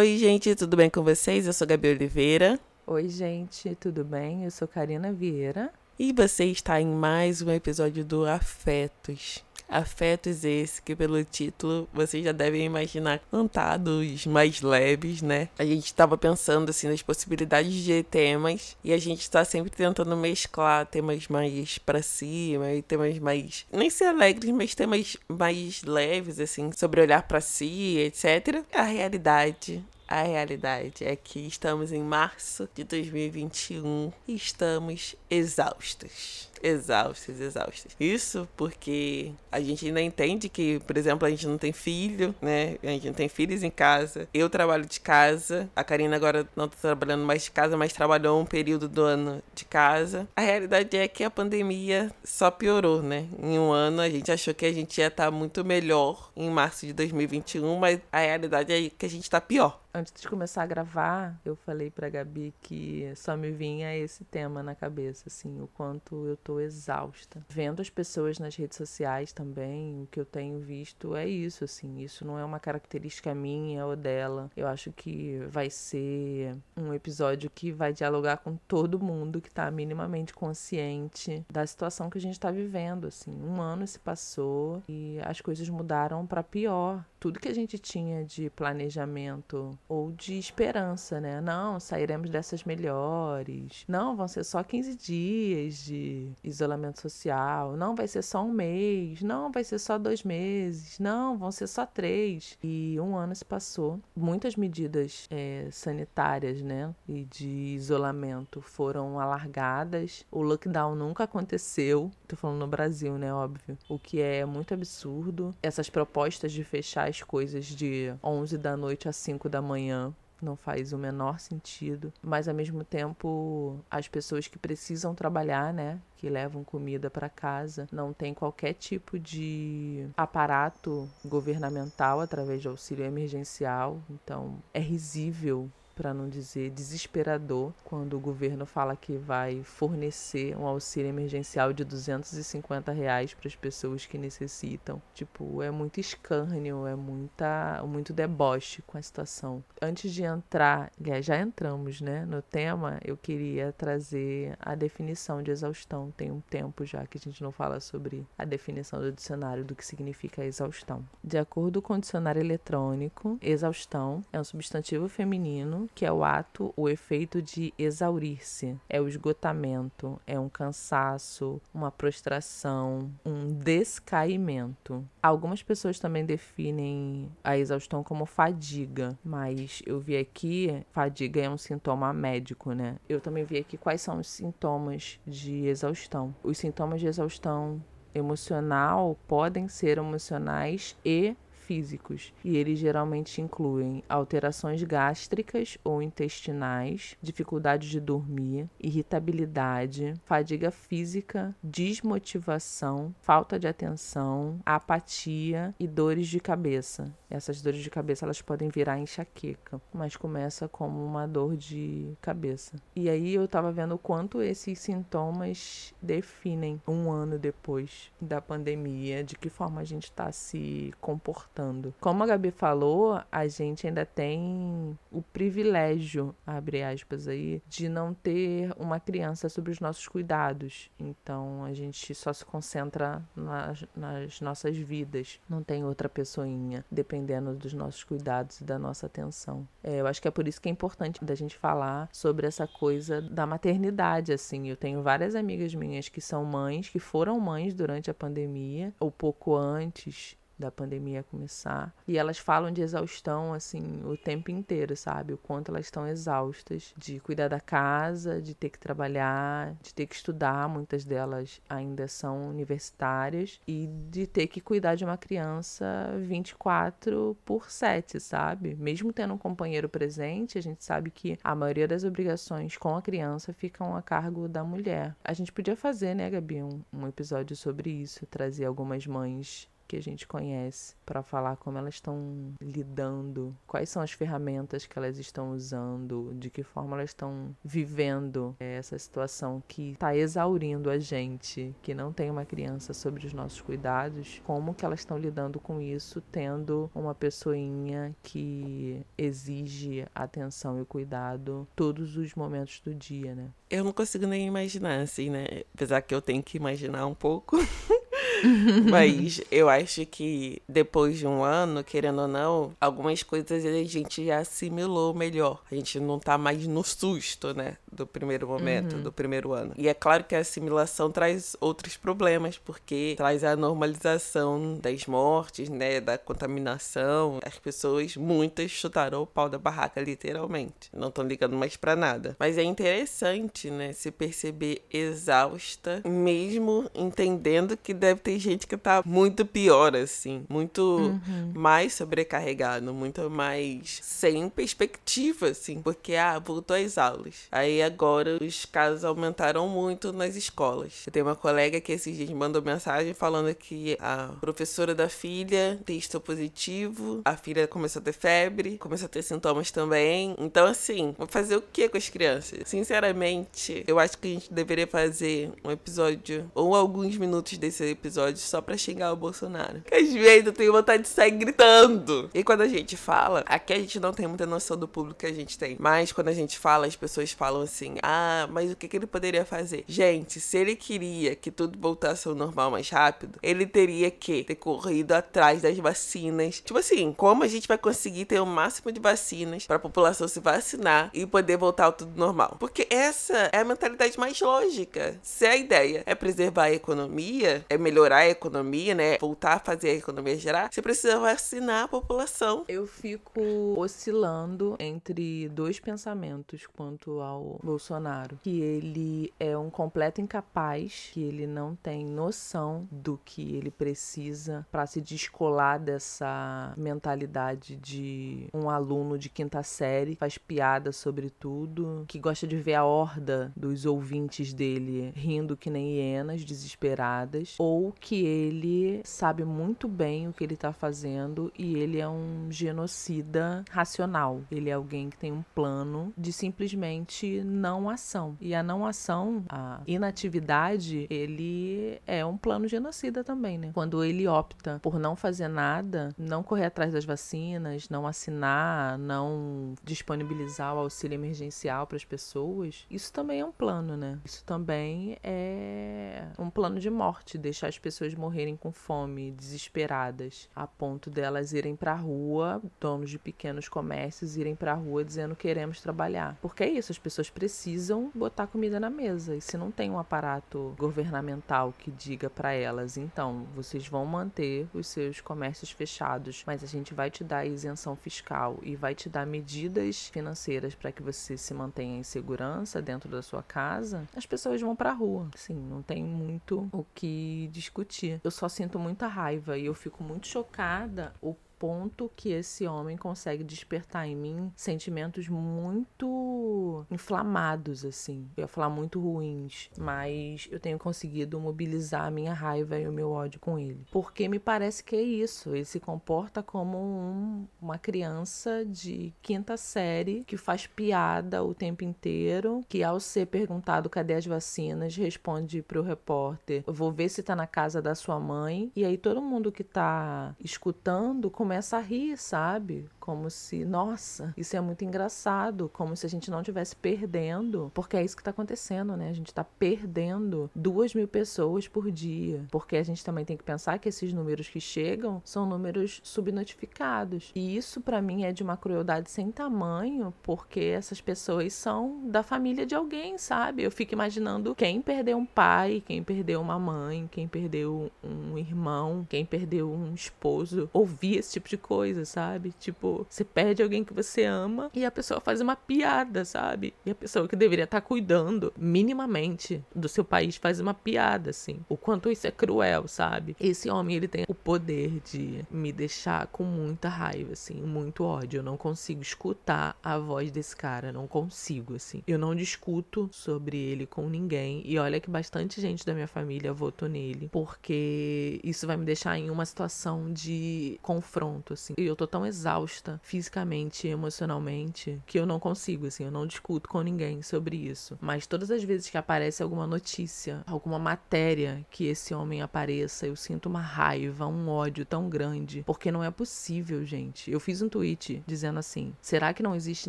Oi, 0.00 0.16
gente, 0.16 0.54
tudo 0.54 0.78
bem 0.78 0.88
com 0.88 1.02
vocês? 1.02 1.46
Eu 1.46 1.52
sou 1.52 1.66
Gabi 1.66 1.90
Oliveira. 1.90 2.58
Oi, 2.86 3.06
gente, 3.06 3.74
tudo 3.74 4.02
bem? 4.02 4.44
Eu 4.44 4.50
sou 4.50 4.66
Karina 4.66 5.12
Vieira. 5.12 5.70
E 5.98 6.10
você 6.10 6.46
está 6.46 6.80
em 6.80 6.86
mais 6.86 7.42
um 7.42 7.50
episódio 7.50 8.02
do 8.02 8.24
Afetos. 8.24 9.44
Afetos 9.70 10.44
esse 10.44 10.82
que 10.82 10.96
pelo 10.96 11.22
título 11.22 11.88
vocês 11.92 12.24
já 12.24 12.32
devem 12.32 12.64
imaginar 12.64 13.20
cantados 13.30 14.26
mais 14.26 14.60
leves, 14.60 15.22
né? 15.22 15.48
A 15.58 15.64
gente 15.64 15.86
estava 15.86 16.18
pensando 16.18 16.70
assim 16.70 16.88
nas 16.88 17.02
possibilidades 17.02 17.72
de 17.72 18.02
temas 18.02 18.76
e 18.82 18.92
a 18.92 18.98
gente 18.98 19.20
está 19.20 19.44
sempre 19.44 19.70
tentando 19.70 20.16
mesclar 20.16 20.86
temas 20.86 21.28
mais 21.28 21.78
para 21.78 22.02
cima 22.02 22.72
e 22.72 22.82
temas 22.82 23.18
mais 23.18 23.66
nem 23.72 23.88
ser 23.88 24.06
alegres, 24.06 24.50
mas 24.50 24.74
temas 24.74 25.16
mais 25.28 25.82
leves 25.84 26.40
assim, 26.40 26.70
sobre 26.72 27.00
olhar 27.00 27.22
para 27.22 27.40
si, 27.40 27.98
etc. 27.98 28.64
A 28.74 28.82
realidade 28.82 29.84
a 30.10 30.22
realidade 30.22 31.04
é 31.04 31.14
que 31.14 31.46
estamos 31.46 31.92
em 31.92 32.02
março 32.02 32.68
de 32.74 32.82
2021 32.82 34.12
e 34.26 34.34
estamos 34.34 35.14
exaustos 35.30 36.50
exaustas, 36.62 37.40
exaustas. 37.40 37.96
Isso 37.98 38.48
porque 38.56 39.32
a 39.50 39.60
gente 39.60 39.86
ainda 39.86 40.00
entende 40.00 40.48
que, 40.48 40.78
por 40.80 40.96
exemplo, 40.96 41.26
a 41.26 41.30
gente 41.30 41.46
não 41.46 41.58
tem 41.58 41.72
filho, 41.72 42.34
né? 42.40 42.76
A 42.82 42.88
gente 42.88 43.06
não 43.06 43.14
tem 43.14 43.28
filhos 43.28 43.62
em 43.62 43.70
casa. 43.70 44.28
Eu 44.32 44.48
trabalho 44.48 44.84
de 44.86 45.00
casa. 45.00 45.68
A 45.74 45.82
Karina 45.82 46.16
agora 46.16 46.46
não 46.54 46.68
tá 46.68 46.76
trabalhando 46.80 47.24
mais 47.24 47.44
de 47.44 47.50
casa, 47.50 47.76
mas 47.76 47.92
trabalhou 47.92 48.40
um 48.40 48.44
período 48.44 48.88
do 48.88 49.02
ano 49.02 49.42
de 49.54 49.64
casa. 49.64 50.28
A 50.36 50.40
realidade 50.40 50.96
é 50.96 51.08
que 51.08 51.24
a 51.24 51.30
pandemia 51.30 52.10
só 52.22 52.50
piorou, 52.50 53.02
né? 53.02 53.26
Em 53.42 53.58
um 53.58 53.72
ano 53.72 54.00
a 54.00 54.10
gente 54.10 54.30
achou 54.30 54.54
que 54.54 54.66
a 54.66 54.72
gente 54.72 54.98
ia 54.98 55.08
estar 55.08 55.26
tá 55.26 55.30
muito 55.30 55.64
melhor 55.64 56.30
em 56.36 56.50
março 56.50 56.86
de 56.86 56.92
2021, 56.92 57.76
mas 57.76 58.00
a 58.12 58.18
realidade 58.18 58.72
é 58.72 58.90
que 58.90 59.06
a 59.06 59.10
gente 59.10 59.28
tá 59.28 59.40
pior. 59.40 59.80
Antes 59.92 60.12
de 60.22 60.28
começar 60.28 60.62
a 60.62 60.66
gravar, 60.66 61.40
eu 61.44 61.56
falei 61.56 61.90
pra 61.90 62.08
Gabi 62.08 62.54
que 62.62 63.12
só 63.16 63.36
me 63.36 63.50
vinha 63.50 63.96
esse 63.96 64.22
tema 64.22 64.62
na 64.62 64.72
cabeça, 64.72 65.24
assim, 65.26 65.60
o 65.60 65.66
quanto 65.66 66.26
eu 66.26 66.36
tô 66.36 66.60
exausta. 66.60 67.44
Vendo 67.48 67.82
as 67.82 67.90
pessoas 67.90 68.38
nas 68.38 68.54
redes 68.54 68.76
sociais 68.76 69.32
também, 69.32 70.02
o 70.02 70.06
que 70.06 70.20
eu 70.20 70.24
tenho 70.24 70.60
visto 70.60 71.16
é 71.16 71.26
isso, 71.26 71.64
assim, 71.64 71.98
isso 71.98 72.24
não 72.24 72.38
é 72.38 72.44
uma 72.44 72.60
característica 72.60 73.34
minha 73.34 73.84
ou 73.84 73.96
dela. 73.96 74.48
Eu 74.56 74.68
acho 74.68 74.92
que 74.92 75.40
vai 75.48 75.68
ser 75.68 76.56
um 76.76 76.94
episódio 76.94 77.50
que 77.52 77.72
vai 77.72 77.92
dialogar 77.92 78.36
com 78.36 78.56
todo 78.68 79.00
mundo 79.00 79.40
que 79.40 79.50
tá 79.50 79.68
minimamente 79.72 80.32
consciente 80.32 81.44
da 81.50 81.66
situação 81.66 82.08
que 82.08 82.18
a 82.18 82.20
gente 82.20 82.38
tá 82.38 82.52
vivendo, 82.52 83.08
assim. 83.08 83.36
Um 83.42 83.60
ano 83.60 83.84
se 83.88 83.98
passou 83.98 84.84
e 84.88 85.18
as 85.24 85.40
coisas 85.40 85.68
mudaram 85.68 86.24
para 86.24 86.44
pior. 86.44 87.04
Tudo 87.18 87.40
que 87.40 87.48
a 87.48 87.54
gente 87.54 87.76
tinha 87.76 88.24
de 88.24 88.48
planejamento 88.50 89.76
ou 89.90 90.12
de 90.12 90.38
esperança, 90.38 91.20
né? 91.20 91.40
Não, 91.40 91.80
sairemos 91.80 92.30
dessas 92.30 92.62
melhores. 92.62 93.84
Não, 93.88 94.14
vão 94.14 94.28
ser 94.28 94.44
só 94.44 94.62
15 94.62 94.94
dias 94.94 95.78
de 95.78 96.30
isolamento 96.44 97.00
social. 97.00 97.76
Não, 97.76 97.96
vai 97.96 98.06
ser 98.06 98.22
só 98.22 98.44
um 98.44 98.52
mês. 98.52 99.20
Não, 99.20 99.50
vai 99.50 99.64
ser 99.64 99.80
só 99.80 99.98
dois 99.98 100.22
meses. 100.22 101.00
Não, 101.00 101.36
vão 101.36 101.50
ser 101.50 101.66
só 101.66 101.84
três. 101.84 102.56
E 102.62 103.00
um 103.00 103.16
ano 103.16 103.34
se 103.34 103.44
passou. 103.44 103.98
Muitas 104.14 104.54
medidas 104.54 105.26
é, 105.28 105.66
sanitárias, 105.72 106.62
né? 106.62 106.94
E 107.08 107.24
de 107.24 107.48
isolamento 107.48 108.60
foram 108.60 109.18
alargadas. 109.18 110.24
O 110.30 110.40
lockdown 110.40 110.94
nunca 110.94 111.24
aconteceu. 111.24 112.12
Tô 112.28 112.36
falando 112.36 112.60
no 112.60 112.68
Brasil, 112.68 113.18
né? 113.18 113.34
Óbvio. 113.34 113.76
O 113.88 113.98
que 113.98 114.20
é 114.20 114.44
muito 114.44 114.72
absurdo. 114.72 115.52
Essas 115.60 115.90
propostas 115.90 116.52
de 116.52 116.62
fechar 116.62 117.08
as 117.08 117.22
coisas 117.22 117.64
de 117.64 118.14
11 118.22 118.56
da 118.56 118.76
noite 118.76 119.08
a 119.08 119.12
5 119.12 119.48
da 119.48 119.60
manhã 119.60 119.79
manhã 119.80 120.14
não 120.42 120.56
faz 120.56 120.92
o 120.92 120.98
menor 120.98 121.38
sentido, 121.38 122.12
mas 122.22 122.48
ao 122.48 122.54
mesmo 122.54 122.82
tempo 122.82 123.78
as 123.90 124.08
pessoas 124.08 124.46
que 124.46 124.58
precisam 124.58 125.14
trabalhar, 125.14 125.72
né, 125.72 126.00
que 126.16 126.28
levam 126.28 126.64
comida 126.64 127.10
para 127.10 127.28
casa, 127.28 127.86
não 127.92 128.12
tem 128.12 128.32
qualquer 128.32 128.72
tipo 128.74 129.18
de 129.18 130.06
aparato 130.16 131.08
governamental 131.24 132.20
através 132.20 132.62
de 132.62 132.68
auxílio 132.68 133.04
emergencial, 133.04 134.00
então 134.08 134.62
é 134.72 134.80
risível 134.80 135.70
para 136.00 136.14
não 136.14 136.30
dizer 136.30 136.70
desesperador, 136.70 137.74
quando 137.84 138.16
o 138.16 138.20
governo 138.20 138.64
fala 138.64 138.96
que 138.96 139.18
vai 139.18 139.62
fornecer 139.62 140.56
um 140.56 140.66
auxílio 140.66 141.10
emergencial 141.10 141.74
de 141.74 141.84
250 141.84 142.90
reais 142.90 143.34
para 143.34 143.46
as 143.46 143.54
pessoas 143.54 144.06
que 144.06 144.16
necessitam. 144.16 145.02
Tipo, 145.12 145.62
é 145.62 145.70
muito 145.70 146.00
escárnio, 146.00 146.86
é 146.86 146.94
muita, 146.94 147.82
muito 147.86 148.14
deboche 148.14 148.80
com 148.86 148.96
a 148.96 149.02
situação. 149.02 149.62
Antes 149.78 150.10
de 150.14 150.22
entrar, 150.22 150.90
aliás, 150.98 151.26
já 151.26 151.38
entramos, 151.38 152.00
né, 152.00 152.24
no 152.24 152.40
tema, 152.40 152.98
eu 153.04 153.14
queria 153.14 153.70
trazer 153.70 154.56
a 154.58 154.74
definição 154.74 155.42
de 155.42 155.50
exaustão. 155.50 156.10
Tem 156.16 156.30
um 156.30 156.40
tempo 156.40 156.82
já 156.82 157.06
que 157.06 157.18
a 157.18 157.20
gente 157.20 157.42
não 157.42 157.52
fala 157.52 157.78
sobre 157.78 158.26
a 158.38 158.46
definição 158.46 159.02
do 159.02 159.12
dicionário 159.12 159.66
do 159.66 159.74
que 159.74 159.84
significa 159.84 160.46
exaustão. 160.46 161.04
De 161.22 161.36
acordo 161.36 161.82
com 161.82 161.92
o 161.92 162.00
dicionário 162.00 162.40
eletrônico, 162.40 163.38
exaustão 163.42 164.24
é 164.32 164.40
um 164.40 164.44
substantivo 164.44 165.06
feminino 165.06 165.89
que 165.94 166.04
é 166.04 166.12
o 166.12 166.24
ato, 166.24 166.72
o 166.76 166.88
efeito 166.88 167.42
de 167.42 167.72
exaurir-se. 167.78 168.76
É 168.88 169.00
o 169.00 169.08
esgotamento, 169.08 170.20
é 170.26 170.38
um 170.38 170.48
cansaço, 170.48 171.60
uma 171.72 171.90
prostração, 171.90 173.10
um 173.24 173.48
descaimento. 173.48 175.06
Algumas 175.22 175.62
pessoas 175.62 175.98
também 175.98 176.24
definem 176.24 177.30
a 177.42 177.56
exaustão 177.56 178.02
como 178.02 178.26
fadiga, 178.26 179.18
mas 179.24 179.82
eu 179.86 180.00
vi 180.00 180.16
aqui, 180.16 180.84
fadiga 180.90 181.42
é 181.42 181.50
um 181.50 181.58
sintoma 181.58 182.12
médico, 182.12 182.72
né? 182.72 182.96
Eu 183.08 183.20
também 183.20 183.44
vi 183.44 183.58
aqui 183.58 183.76
quais 183.76 184.00
são 184.00 184.18
os 184.18 184.28
sintomas 184.28 185.20
de 185.26 185.66
exaustão. 185.66 186.34
Os 186.42 186.58
sintomas 186.58 187.00
de 187.00 187.06
exaustão 187.06 187.82
emocional 188.14 189.16
podem 189.26 189.68
ser 189.68 189.98
emocionais 189.98 190.96
e 191.04 191.36
físicos, 191.70 192.34
e 192.44 192.56
eles 192.56 192.80
geralmente 192.80 193.40
incluem 193.40 194.02
alterações 194.08 194.82
gástricas 194.82 195.78
ou 195.84 196.02
intestinais, 196.02 197.16
dificuldade 197.22 197.88
de 197.88 198.00
dormir, 198.00 198.68
irritabilidade, 198.80 200.14
fadiga 200.24 200.72
física, 200.72 201.54
desmotivação, 201.62 203.14
falta 203.20 203.56
de 203.56 203.68
atenção, 203.68 204.58
apatia 204.66 205.72
e 205.78 205.86
dores 205.86 206.26
de 206.26 206.40
cabeça. 206.40 207.14
Essas 207.30 207.62
dores 207.62 207.80
de 207.80 207.88
cabeça 207.88 208.26
elas 208.26 208.42
podem 208.42 208.68
virar 208.68 208.98
enxaqueca, 208.98 209.80
mas 209.94 210.16
começa 210.16 210.66
como 210.66 211.04
uma 211.04 211.28
dor 211.28 211.56
de 211.56 212.12
cabeça. 212.20 212.74
E 212.96 213.08
aí 213.08 213.32
eu 213.32 213.46
tava 213.46 213.70
vendo 213.70 213.94
o 213.94 213.98
quanto 213.98 214.42
esses 214.42 214.76
sintomas 214.80 215.94
definem 216.02 216.82
um 216.88 217.08
ano 217.12 217.38
depois 217.38 218.10
da 218.20 218.40
pandemia, 218.40 219.22
de 219.22 219.36
que 219.36 219.48
forma 219.48 219.80
a 219.80 219.84
gente 219.84 220.06
está 220.06 220.32
se 220.32 220.92
comportando 221.00 221.59
como 222.00 222.22
a 222.22 222.26
Gabi 222.26 222.50
falou, 222.50 223.20
a 223.30 223.46
gente 223.46 223.86
ainda 223.86 224.04
tem 224.04 224.98
o 225.10 225.22
privilégio, 225.22 226.34
abre 226.46 226.82
aspas 226.82 227.28
aí, 227.28 227.62
de 227.68 227.88
não 227.88 228.14
ter 228.14 228.72
uma 228.78 229.00
criança 229.00 229.48
sobre 229.48 229.70
os 229.70 229.80
nossos 229.80 230.06
cuidados. 230.06 230.90
Então 230.98 231.64
a 231.64 231.72
gente 231.72 232.14
só 232.14 232.32
se 232.32 232.44
concentra 232.44 233.22
nas, 233.34 233.84
nas 233.94 234.40
nossas 234.40 234.76
vidas, 234.76 235.40
não 235.48 235.62
tem 235.62 235.84
outra 235.84 236.08
pessoinha 236.08 236.84
dependendo 236.90 237.54
dos 237.54 237.72
nossos 237.72 238.04
cuidados 238.04 238.60
e 238.60 238.64
da 238.64 238.78
nossa 238.78 239.06
atenção. 239.06 239.66
É, 239.82 240.00
eu 240.00 240.06
acho 240.06 240.20
que 240.20 240.28
é 240.28 240.30
por 240.30 240.46
isso 240.46 240.60
que 240.60 240.68
é 240.68 240.72
importante 240.72 241.24
da 241.24 241.34
gente 241.34 241.56
falar 241.56 242.08
sobre 242.12 242.46
essa 242.46 242.66
coisa 242.66 243.20
da 243.20 243.46
maternidade, 243.46 244.32
assim. 244.32 244.68
Eu 244.68 244.76
tenho 244.76 245.02
várias 245.02 245.34
amigas 245.34 245.74
minhas 245.74 246.08
que 246.08 246.20
são 246.20 246.44
mães, 246.44 246.88
que 246.88 246.98
foram 246.98 247.38
mães 247.40 247.74
durante 247.74 248.10
a 248.10 248.14
pandemia, 248.14 248.92
ou 248.98 249.10
pouco 249.10 249.54
antes, 249.54 250.36
da 250.60 250.70
pandemia 250.70 251.24
começar. 251.24 251.94
E 252.06 252.18
elas 252.18 252.38
falam 252.38 252.70
de 252.70 252.82
exaustão, 252.82 253.52
assim, 253.52 254.02
o 254.04 254.16
tempo 254.16 254.50
inteiro, 254.50 254.96
sabe? 254.96 255.32
O 255.32 255.38
quanto 255.38 255.70
elas 255.70 255.86
estão 255.86 256.06
exaustas 256.06 256.94
de 256.96 257.18
cuidar 257.20 257.48
da 257.48 257.60
casa, 257.60 258.40
de 258.40 258.54
ter 258.54 258.70
que 258.70 258.78
trabalhar, 258.78 259.74
de 259.82 259.94
ter 259.94 260.06
que 260.06 260.14
estudar. 260.14 260.68
Muitas 260.68 261.04
delas 261.04 261.60
ainda 261.68 262.06
são 262.06 262.48
universitárias. 262.48 263.60
E 263.66 263.88
de 264.10 264.26
ter 264.26 264.46
que 264.46 264.60
cuidar 264.60 264.94
de 264.94 265.04
uma 265.04 265.16
criança 265.16 266.14
24 266.18 267.36
por 267.44 267.70
7, 267.70 268.20
sabe? 268.20 268.74
Mesmo 268.76 269.12
tendo 269.12 269.34
um 269.34 269.38
companheiro 269.38 269.88
presente, 269.88 270.58
a 270.58 270.62
gente 270.62 270.84
sabe 270.84 271.10
que 271.10 271.38
a 271.42 271.54
maioria 271.54 271.88
das 271.88 272.04
obrigações 272.04 272.76
com 272.76 272.94
a 272.96 273.02
criança 273.02 273.52
ficam 273.52 273.96
a 273.96 274.02
cargo 274.02 274.48
da 274.48 274.62
mulher. 274.62 275.16
A 275.24 275.32
gente 275.32 275.52
podia 275.52 275.76
fazer, 275.76 276.14
né, 276.14 276.28
Gabi, 276.28 276.62
um, 276.62 276.82
um 276.92 277.06
episódio 277.06 277.56
sobre 277.56 277.90
isso, 277.90 278.26
trazer 278.26 278.64
algumas 278.64 279.06
mães 279.06 279.68
que 279.90 279.96
a 279.96 280.02
gente 280.02 280.24
conhece 280.24 280.94
para 281.04 281.20
falar 281.20 281.56
como 281.56 281.76
elas 281.76 281.94
estão 281.94 282.54
lidando, 282.60 283.56
quais 283.66 283.88
são 283.88 284.00
as 284.00 284.12
ferramentas 284.12 284.86
que 284.86 284.96
elas 284.96 285.18
estão 285.18 285.50
usando, 285.50 286.32
de 286.36 286.48
que 286.48 286.62
forma 286.62 286.94
elas 286.94 287.10
estão 287.10 287.56
vivendo 287.64 288.54
essa 288.60 288.96
situação 288.96 289.60
que 289.66 289.90
está 289.90 290.14
exaurindo 290.14 290.88
a 290.88 290.98
gente, 291.00 291.74
que 291.82 291.92
não 291.92 292.12
tem 292.12 292.30
uma 292.30 292.44
criança 292.44 292.94
sobre 292.94 293.26
os 293.26 293.32
nossos 293.32 293.60
cuidados, 293.60 294.40
como 294.44 294.76
que 294.76 294.84
elas 294.84 295.00
estão 295.00 295.18
lidando 295.18 295.58
com 295.58 295.80
isso, 295.80 296.20
tendo 296.20 296.88
uma 296.94 297.12
pessoinha 297.12 298.14
que 298.22 299.04
exige 299.18 300.06
atenção 300.14 300.80
e 300.80 300.84
cuidado 300.84 301.66
todos 301.74 302.16
os 302.16 302.32
momentos 302.36 302.78
do 302.78 302.94
dia, 302.94 303.34
né? 303.34 303.50
Eu 303.68 303.82
não 303.82 303.92
consigo 303.92 304.24
nem 304.24 304.46
imaginar, 304.46 305.00
assim, 305.00 305.30
né? 305.30 305.46
Apesar 305.74 306.00
que 306.00 306.14
eu 306.14 306.22
tenho 306.22 306.44
que 306.44 306.56
imaginar 306.56 307.06
um 307.06 307.14
pouco. 307.14 307.56
Mas 308.90 309.40
eu 309.50 309.68
acho 309.68 310.04
que 310.06 310.60
depois 310.68 311.18
de 311.18 311.26
um 311.26 311.42
ano, 311.42 311.82
querendo 311.84 312.22
ou 312.22 312.28
não, 312.28 312.72
algumas 312.80 313.22
coisas 313.22 313.64
a 313.64 313.84
gente 313.84 314.24
já 314.24 314.38
assimilou 314.38 315.14
melhor. 315.14 315.62
A 315.70 315.74
gente 315.74 315.98
não 316.00 316.18
tá 316.18 316.36
mais 316.36 316.66
no 316.66 316.82
susto, 316.82 317.54
né? 317.54 317.76
Do 317.90 318.06
primeiro 318.06 318.46
momento, 318.46 318.96
uhum. 318.96 319.02
do 319.02 319.12
primeiro 319.12 319.52
ano. 319.52 319.74
E 319.76 319.88
é 319.88 319.94
claro 319.94 320.24
que 320.24 320.34
a 320.34 320.38
assimilação 320.38 321.10
traz 321.10 321.56
outros 321.60 321.96
problemas, 321.96 322.58
porque 322.58 323.14
traz 323.16 323.44
a 323.44 323.56
normalização 323.56 324.78
das 324.80 325.06
mortes, 325.06 325.68
né? 325.68 326.00
Da 326.00 326.16
contaminação. 326.16 327.38
As 327.44 327.58
pessoas, 327.58 328.16
muitas, 328.16 328.70
chutaram 328.70 329.22
o 329.22 329.26
pau 329.26 329.48
da 329.48 329.58
barraca, 329.58 330.00
literalmente. 330.00 330.90
Não 330.92 331.08
estão 331.08 331.24
ligando 331.24 331.56
mais 331.56 331.76
para 331.76 331.96
nada. 331.96 332.36
Mas 332.38 332.58
é 332.58 332.62
interessante, 332.62 333.70
né? 333.70 333.92
Se 333.92 334.10
perceber 334.10 334.82
exausta, 334.90 336.02
mesmo 336.04 336.90
entendendo 336.94 337.76
que 337.76 337.92
deve 337.92 338.20
ter 338.20 338.29
tem 338.30 338.38
gente 338.38 338.64
que 338.64 338.76
tá 338.76 339.02
muito 339.04 339.44
pior, 339.44 339.96
assim. 339.96 340.44
Muito 340.48 340.82
uhum. 340.82 341.52
mais 341.52 341.94
sobrecarregado, 341.94 342.94
muito 342.94 343.28
mais 343.28 343.98
sem 344.02 344.48
perspectiva, 344.48 345.48
assim. 345.48 345.82
Porque, 345.82 346.14
ah, 346.14 346.38
voltou 346.38 346.76
às 346.76 346.96
aulas. 346.96 347.48
Aí 347.50 347.82
agora 347.82 348.38
os 348.40 348.64
casos 348.64 349.04
aumentaram 349.04 349.68
muito 349.68 350.12
nas 350.12 350.36
escolas. 350.36 351.02
Eu 351.04 351.12
tenho 351.12 351.26
uma 351.26 351.34
colega 351.34 351.80
que 351.80 351.90
esses 351.90 352.16
dias 352.16 352.30
mandou 352.30 352.62
mensagem 352.62 353.12
falando 353.12 353.52
que 353.52 353.96
a 353.98 354.30
professora 354.40 354.94
da 354.94 355.08
filha 355.08 355.80
testou 355.84 356.20
positivo, 356.20 357.22
a 357.24 357.36
filha 357.36 357.66
começou 357.66 357.98
a 357.98 358.04
ter 358.04 358.12
febre, 358.12 358.78
começou 358.78 359.06
a 359.06 359.08
ter 359.08 359.22
sintomas 359.22 359.72
também. 359.72 360.36
Então, 360.38 360.66
assim, 360.68 361.16
vou 361.18 361.26
fazer 361.26 361.56
o 361.56 361.62
que 361.62 361.88
com 361.88 361.96
as 361.96 362.08
crianças? 362.08 362.60
Sinceramente, 362.68 363.82
eu 363.88 363.98
acho 363.98 364.16
que 364.18 364.28
a 364.28 364.34
gente 364.34 364.54
deveria 364.54 364.86
fazer 364.86 365.50
um 365.64 365.70
episódio 365.72 366.48
ou 366.54 366.76
alguns 366.76 367.16
minutos 367.16 367.58
desse 367.58 367.82
episódio 367.84 368.19
só 368.36 368.60
pra 368.60 368.76
xingar 368.76 369.12
o 369.12 369.16
Bolsonaro. 369.16 369.82
Que 369.82 369.94
às 369.94 370.12
vezes 370.12 370.46
eu 370.46 370.52
tenho 370.52 370.72
vontade 370.72 371.02
de 371.02 371.08
sair 371.08 371.32
gritando. 371.32 372.30
E 372.34 372.42
quando 372.42 372.62
a 372.62 372.68
gente 372.68 372.96
fala, 372.96 373.44
aqui 373.46 373.72
a 373.72 373.78
gente 373.78 374.00
não 374.00 374.12
tem 374.12 374.26
muita 374.26 374.46
noção 374.46 374.76
do 374.76 374.88
público 374.88 375.20
que 375.20 375.26
a 375.26 375.32
gente 375.32 375.58
tem. 375.58 375.76
Mas 375.78 376.12
quando 376.12 376.28
a 376.28 376.32
gente 376.32 376.58
fala, 376.58 376.86
as 376.86 376.96
pessoas 376.96 377.32
falam 377.32 377.62
assim: 377.62 377.96
ah, 378.02 378.48
mas 378.50 378.70
o 378.72 378.76
que, 378.76 378.88
que 378.88 378.96
ele 378.96 379.06
poderia 379.06 379.44
fazer? 379.44 379.84
Gente, 379.86 380.40
se 380.40 380.58
ele 380.58 380.76
queria 380.76 381.34
que 381.34 381.50
tudo 381.50 381.78
voltasse 381.78 382.28
ao 382.28 382.34
normal 382.34 382.70
mais 382.70 382.88
rápido, 382.90 383.38
ele 383.42 383.66
teria 383.66 384.10
que 384.10 384.44
ter 384.44 384.54
corrido 384.54 385.12
atrás 385.12 385.62
das 385.62 385.76
vacinas. 385.78 386.60
Tipo 386.60 386.78
assim, 386.78 387.12
como 387.12 387.42
a 387.42 387.48
gente 387.48 387.68
vai 387.68 387.78
conseguir 387.78 388.24
ter 388.24 388.40
o 388.40 388.46
máximo 388.46 388.92
de 388.92 389.00
vacinas 389.00 389.66
para 389.66 389.76
a 389.76 389.80
população 389.80 390.28
se 390.28 390.40
vacinar 390.40 391.10
e 391.12 391.26
poder 391.26 391.56
voltar 391.56 391.86
ao 391.86 391.92
tudo 391.92 392.12
normal? 392.16 392.56
Porque 392.58 392.86
essa 392.90 393.50
é 393.52 393.58
a 393.58 393.64
mentalidade 393.64 394.18
mais 394.18 394.40
lógica. 394.40 395.18
Se 395.22 395.46
a 395.46 395.56
ideia 395.56 396.02
é 396.06 396.14
preservar 396.14 396.64
a 396.64 396.72
economia, 396.72 397.64
é 397.68 397.78
melhorar 397.78 398.09
melhorar 398.10 398.16
a 398.18 398.28
economia, 398.28 398.94
né? 398.94 399.18
Voltar 399.18 399.54
a 399.54 399.58
fazer 399.60 399.90
a 399.90 399.94
economia 399.94 400.36
gerar, 400.36 400.68
você 400.70 400.82
precisa 400.82 401.18
vacinar 401.18 401.84
a 401.84 401.88
população. 401.88 402.64
Eu 402.68 402.86
fico 402.86 403.40
oscilando 403.76 404.76
entre 404.78 405.48
dois 405.48 405.78
pensamentos 405.78 406.66
quanto 406.66 407.20
ao 407.20 407.60
Bolsonaro. 407.62 408.38
Que 408.42 408.60
ele 408.60 409.32
é 409.38 409.56
um 409.56 409.70
completo 409.70 410.20
incapaz, 410.20 411.10
que 411.12 411.22
ele 411.22 411.46
não 411.46 411.76
tem 411.76 412.04
noção 412.04 412.88
do 412.90 413.20
que 413.24 413.56
ele 413.56 413.70
precisa 413.70 414.66
para 414.70 414.86
se 414.86 415.00
descolar 415.00 415.78
dessa 415.78 416.74
mentalidade 416.76 417.76
de 417.76 418.48
um 418.52 418.68
aluno 418.68 419.18
de 419.18 419.28
quinta 419.28 419.62
série, 419.62 420.16
faz 420.16 420.36
piada 420.36 420.90
sobre 420.92 421.30
tudo, 421.30 422.04
que 422.08 422.18
gosta 422.18 422.46
de 422.46 422.56
ver 422.56 422.74
a 422.74 422.84
horda 422.84 423.52
dos 423.56 423.86
ouvintes 423.86 424.52
dele 424.52 425.12
rindo 425.14 425.56
que 425.56 425.70
nem 425.70 425.96
hienas 425.96 426.44
desesperadas, 426.44 427.54
ou 427.58 427.92
que 428.00 428.24
ele 428.24 429.02
sabe 429.04 429.44
muito 429.44 429.86
bem 429.86 430.26
o 430.26 430.32
que 430.32 430.42
ele 430.42 430.54
está 430.54 430.72
fazendo 430.72 431.52
e 431.56 431.76
ele 431.76 432.00
é 432.00 432.08
um 432.08 432.48
genocida 432.50 433.64
racional. 433.70 434.40
Ele 434.50 434.70
é 434.70 434.72
alguém 434.72 435.10
que 435.10 435.16
tem 435.16 435.30
um 435.30 435.44
plano 435.54 436.12
de 436.16 436.32
simplesmente 436.32 437.42
não 437.44 437.88
ação. 437.88 438.36
E 438.40 438.54
a 438.54 438.62
não 438.62 438.86
ação, 438.86 439.44
a 439.48 439.80
inatividade, 439.86 441.06
ele 441.10 442.00
é 442.06 442.24
um 442.24 442.36
plano 442.36 442.66
genocida 442.66 443.22
também, 443.22 443.58
né? 443.58 443.70
Quando 443.74 444.02
ele 444.02 444.26
opta 444.26 444.80
por 444.82 444.98
não 444.98 445.14
fazer 445.14 445.48
nada, 445.48 446.14
não 446.16 446.42
correr 446.42 446.66
atrás 446.66 446.92
das 446.92 447.04
vacinas, 447.04 447.88
não 447.88 448.06
assinar, 448.06 448.98
não 448.98 449.74
disponibilizar 449.84 450.74
o 450.74 450.78
auxílio 450.78 451.14
emergencial 451.14 451.86
para 451.86 451.96
as 451.96 452.04
pessoas, 452.04 452.86
isso 452.90 453.12
também 453.12 453.40
é 453.40 453.44
um 453.44 453.52
plano, 453.52 453.96
né? 453.96 454.18
Isso 454.24 454.44
também 454.44 455.18
é 455.22 456.24
um 456.38 456.48
plano 456.48 456.80
de 456.80 456.88
morte, 456.88 457.36
deixar 457.36 457.68
as 457.68 457.78
pessoas 457.78 457.89
pessoas 457.90 458.14
morrerem 458.14 458.56
com 458.56 458.70
fome, 458.70 459.32
desesperadas, 459.32 460.48
a 460.54 460.64
ponto 460.64 461.10
delas 461.10 461.52
irem 461.52 461.74
para 461.74 461.90
a 461.90 461.96
rua, 461.96 462.62
donos 462.80 463.10
de 463.10 463.18
pequenos 463.18 463.68
comércios 463.68 464.36
irem 464.36 464.54
para 464.54 464.70
a 464.70 464.76
rua 464.76 465.04
dizendo 465.04 465.34
queremos 465.34 465.80
trabalhar. 465.80 466.38
Porque 466.40 466.62
é 466.62 466.70
isso, 466.70 466.92
as 466.92 466.98
pessoas 467.00 467.28
precisam 467.28 468.12
botar 468.14 468.46
comida 468.46 468.78
na 468.78 468.88
mesa. 468.88 469.34
E 469.34 469.40
se 469.40 469.56
não 469.56 469.72
tem 469.72 469.90
um 469.90 469.98
aparato 469.98 470.72
governamental 470.78 471.74
que 471.76 471.90
diga 471.90 472.30
para 472.30 472.52
elas, 472.52 472.96
então, 472.96 473.44
vocês 473.56 473.88
vão 473.88 474.06
manter 474.06 474.68
os 474.72 474.86
seus 474.86 475.20
comércios 475.20 475.72
fechados, 475.72 476.44
mas 476.46 476.62
a 476.62 476.68
gente 476.68 476.94
vai 476.94 477.10
te 477.10 477.24
dar 477.24 477.44
isenção 477.44 477.96
fiscal 477.96 478.60
e 478.62 478.76
vai 478.76 478.94
te 478.94 479.08
dar 479.08 479.26
medidas 479.26 480.06
financeiras 480.06 480.76
para 480.76 480.92
que 480.92 481.02
você 481.02 481.36
se 481.36 481.52
mantenha 481.52 481.98
em 481.98 482.04
segurança 482.04 482.80
dentro 482.80 483.10
da 483.10 483.20
sua 483.20 483.42
casa, 483.42 484.06
as 484.14 484.26
pessoas 484.26 484.60
vão 484.60 484.76
para 484.76 484.90
a 484.90 484.94
rua. 484.94 485.28
Sim, 485.34 485.56
não 485.56 485.82
tem 485.82 486.04
muito 486.04 486.68
o 486.72 486.86
que 486.94 487.48
discutir 487.50 487.69
discutir. 487.70 488.20
Eu 488.24 488.30
só 488.30 488.48
sinto 488.48 488.78
muita 488.78 489.06
raiva 489.06 489.56
e 489.56 489.66
eu 489.66 489.74
fico 489.74 490.02
muito 490.02 490.26
chocada 490.26 491.14
o 491.22 491.34
ponto 491.60 492.10
que 492.16 492.30
esse 492.30 492.66
homem 492.66 492.96
consegue 492.96 493.44
despertar 493.44 494.08
em 494.08 494.16
mim 494.16 494.50
sentimentos 494.56 495.28
muito 495.28 496.86
inflamados, 496.90 497.84
assim. 497.84 498.26
Eu 498.34 498.42
ia 498.42 498.48
falar 498.48 498.70
muito 498.70 498.98
ruins, 498.98 499.68
mas 499.78 500.48
eu 500.50 500.58
tenho 500.58 500.78
conseguido 500.78 501.38
mobilizar 501.38 502.06
a 502.06 502.10
minha 502.10 502.32
raiva 502.32 502.78
e 502.78 502.88
o 502.88 502.92
meu 502.92 503.10
ódio 503.10 503.38
com 503.38 503.58
ele. 503.58 503.84
Porque 503.92 504.26
me 504.26 504.38
parece 504.38 504.82
que 504.82 504.96
é 504.96 505.02
isso. 505.02 505.54
Ele 505.54 505.66
se 505.66 505.78
comporta 505.78 506.42
como 506.42 506.78
um, 506.78 507.46
uma 507.60 507.76
criança 507.76 508.64
de 508.64 509.12
quinta 509.20 509.58
série 509.58 510.24
que 510.26 510.38
faz 510.38 510.66
piada 510.66 511.44
o 511.44 511.52
tempo 511.52 511.84
inteiro, 511.84 512.64
que 512.70 512.82
ao 512.82 512.98
ser 512.98 513.26
perguntado 513.26 513.90
cadê 513.90 514.14
as 514.14 514.24
vacinas, 514.24 514.96
responde 514.96 515.60
pro 515.60 515.82
repórter: 515.82 516.64
"Eu 516.66 516.72
vou 516.72 516.90
ver 516.90 517.10
se 517.10 517.22
tá 517.22 517.36
na 517.36 517.46
casa 517.46 517.82
da 517.82 517.94
sua 517.94 518.18
mãe". 518.18 518.72
E 518.74 518.82
aí 518.82 518.96
todo 518.96 519.20
mundo 519.20 519.52
que 519.52 519.62
tá 519.62 520.34
escutando 520.40 521.30
começa 521.30 521.49
começa 521.50 521.78
a 521.78 521.80
rir, 521.80 522.16
sabe? 522.16 522.88
Como 523.00 523.28
se, 523.28 523.64
nossa, 523.64 524.32
isso 524.36 524.56
é 524.56 524.60
muito 524.60 524.84
engraçado, 524.84 525.68
como 525.72 525.96
se 525.96 526.06
a 526.06 526.08
gente 526.08 526.30
não 526.30 526.42
estivesse 526.42 526.76
perdendo, 526.76 527.72
porque 527.74 527.96
é 527.96 528.04
isso 528.04 528.14
que 528.14 528.20
está 528.20 528.30
acontecendo, 528.30 528.96
né? 528.96 529.08
A 529.08 529.12
gente 529.12 529.32
está 529.32 529.42
perdendo 529.42 530.48
duas 530.54 530.94
mil 530.94 531.08
pessoas 531.08 531.66
por 531.66 531.90
dia, 531.90 532.44
porque 532.52 532.76
a 532.76 532.84
gente 532.84 533.04
também 533.04 533.24
tem 533.24 533.36
que 533.36 533.42
pensar 533.42 533.80
que 533.80 533.88
esses 533.88 534.12
números 534.12 534.48
que 534.48 534.60
chegam 534.60 535.20
são 535.24 535.44
números 535.44 536.00
subnotificados. 536.04 537.32
E 537.34 537.56
isso 537.56 537.80
para 537.80 538.00
mim 538.00 538.22
é 538.22 538.30
de 538.30 538.44
uma 538.44 538.56
crueldade 538.56 539.10
sem 539.10 539.32
tamanho, 539.32 540.14
porque 540.22 540.60
essas 540.60 541.00
pessoas 541.00 541.52
são 541.52 542.08
da 542.08 542.22
família 542.22 542.64
de 542.64 542.76
alguém, 542.76 543.18
sabe? 543.18 543.64
Eu 543.64 543.72
fico 543.72 543.92
imaginando 543.92 544.54
quem 544.54 544.80
perdeu 544.80 545.18
um 545.18 545.26
pai, 545.26 545.82
quem 545.84 546.00
perdeu 546.04 546.40
uma 546.40 546.60
mãe, 546.60 547.08
quem 547.10 547.26
perdeu 547.26 547.90
um 548.04 548.38
irmão, 548.38 549.04
quem 549.10 549.26
perdeu 549.26 549.68
um 549.68 549.92
esposo, 549.94 550.70
ouvir 550.72 551.16
esse 551.16 551.39
tipo 551.40 551.48
de 551.48 551.56
coisa, 551.56 552.04
sabe? 552.04 552.52
Tipo, 552.58 553.06
você 553.08 553.24
perde 553.24 553.62
alguém 553.62 553.82
que 553.82 553.92
você 553.92 554.24
ama 554.24 554.70
e 554.74 554.84
a 554.84 554.90
pessoa 554.90 555.20
faz 555.20 555.40
uma 555.40 555.56
piada, 555.56 556.24
sabe? 556.24 556.74
E 556.84 556.90
a 556.90 556.94
pessoa 556.94 557.26
que 557.26 557.34
deveria 557.34 557.64
estar 557.64 557.80
tá 557.80 557.86
cuidando 557.86 558.52
minimamente 558.56 559.64
do 559.74 559.88
seu 559.88 560.04
país 560.04 560.36
faz 560.36 560.60
uma 560.60 560.74
piada, 560.74 561.30
assim. 561.30 561.60
O 561.68 561.76
quanto 561.76 562.10
isso 562.10 562.26
é 562.26 562.30
cruel, 562.30 562.86
sabe? 562.86 563.36
Esse 563.40 563.70
homem, 563.70 563.96
ele 563.96 564.08
tem 564.08 564.24
o 564.28 564.34
poder 564.34 565.00
de 565.00 565.44
me 565.50 565.72
deixar 565.72 566.26
com 566.28 566.44
muita 566.44 566.88
raiva, 566.88 567.32
assim, 567.32 567.60
muito 567.62 568.04
ódio. 568.04 568.38
Eu 568.38 568.42
não 568.42 568.56
consigo 568.56 569.02
escutar 569.02 569.76
a 569.82 569.98
voz 569.98 570.30
desse 570.30 570.54
cara, 570.54 570.92
não 570.92 571.06
consigo, 571.06 571.74
assim. 571.74 572.02
Eu 572.06 572.18
não 572.18 572.34
discuto 572.34 573.08
sobre 573.12 573.56
ele 573.56 573.86
com 573.86 574.08
ninguém. 574.08 574.62
E 574.64 574.78
olha 574.78 575.00
que 575.00 575.10
bastante 575.10 575.60
gente 575.60 575.86
da 575.86 575.94
minha 575.94 576.08
família 576.08 576.52
votou 576.52 576.88
nele, 576.88 577.28
porque 577.32 578.40
isso 578.44 578.66
vai 578.66 578.76
me 578.76 578.84
deixar 578.84 579.18
em 579.18 579.30
uma 579.30 579.46
situação 579.46 580.12
de 580.12 580.78
confronto, 580.82 581.29
assim. 581.52 581.74
E 581.76 581.84
eu 581.84 581.96
tô 581.96 582.06
tão 582.06 582.26
exausta 582.26 583.00
fisicamente 583.02 583.86
e 583.86 583.90
emocionalmente 583.90 585.00
que 585.06 585.18
eu 585.18 585.26
não 585.26 585.38
consigo, 585.38 585.86
assim, 585.86 586.04
eu 586.04 586.10
não 586.10 586.26
discuto 586.26 586.68
com 586.68 586.80
ninguém 586.82 587.22
sobre 587.22 587.56
isso. 587.56 587.98
Mas 588.00 588.26
todas 588.26 588.50
as 588.50 588.62
vezes 588.62 588.88
que 588.88 588.98
aparece 588.98 589.42
alguma 589.42 589.66
notícia, 589.66 590.42
alguma 590.46 590.78
matéria 590.78 591.64
que 591.70 591.86
esse 591.86 592.14
homem 592.14 592.42
apareça, 592.42 593.06
eu 593.06 593.16
sinto 593.16 593.46
uma 593.46 593.60
raiva, 593.60 594.26
um 594.26 594.48
ódio 594.48 594.84
tão 594.84 595.08
grande, 595.08 595.62
porque 595.66 595.90
não 595.90 596.02
é 596.02 596.10
possível, 596.10 596.84
gente. 596.84 597.30
Eu 597.30 597.40
fiz 597.40 597.62
um 597.62 597.68
tweet 597.68 598.22
dizendo 598.26 598.58
assim: 598.58 598.92
será 599.00 599.32
que 599.32 599.42
não 599.42 599.54
existe 599.54 599.88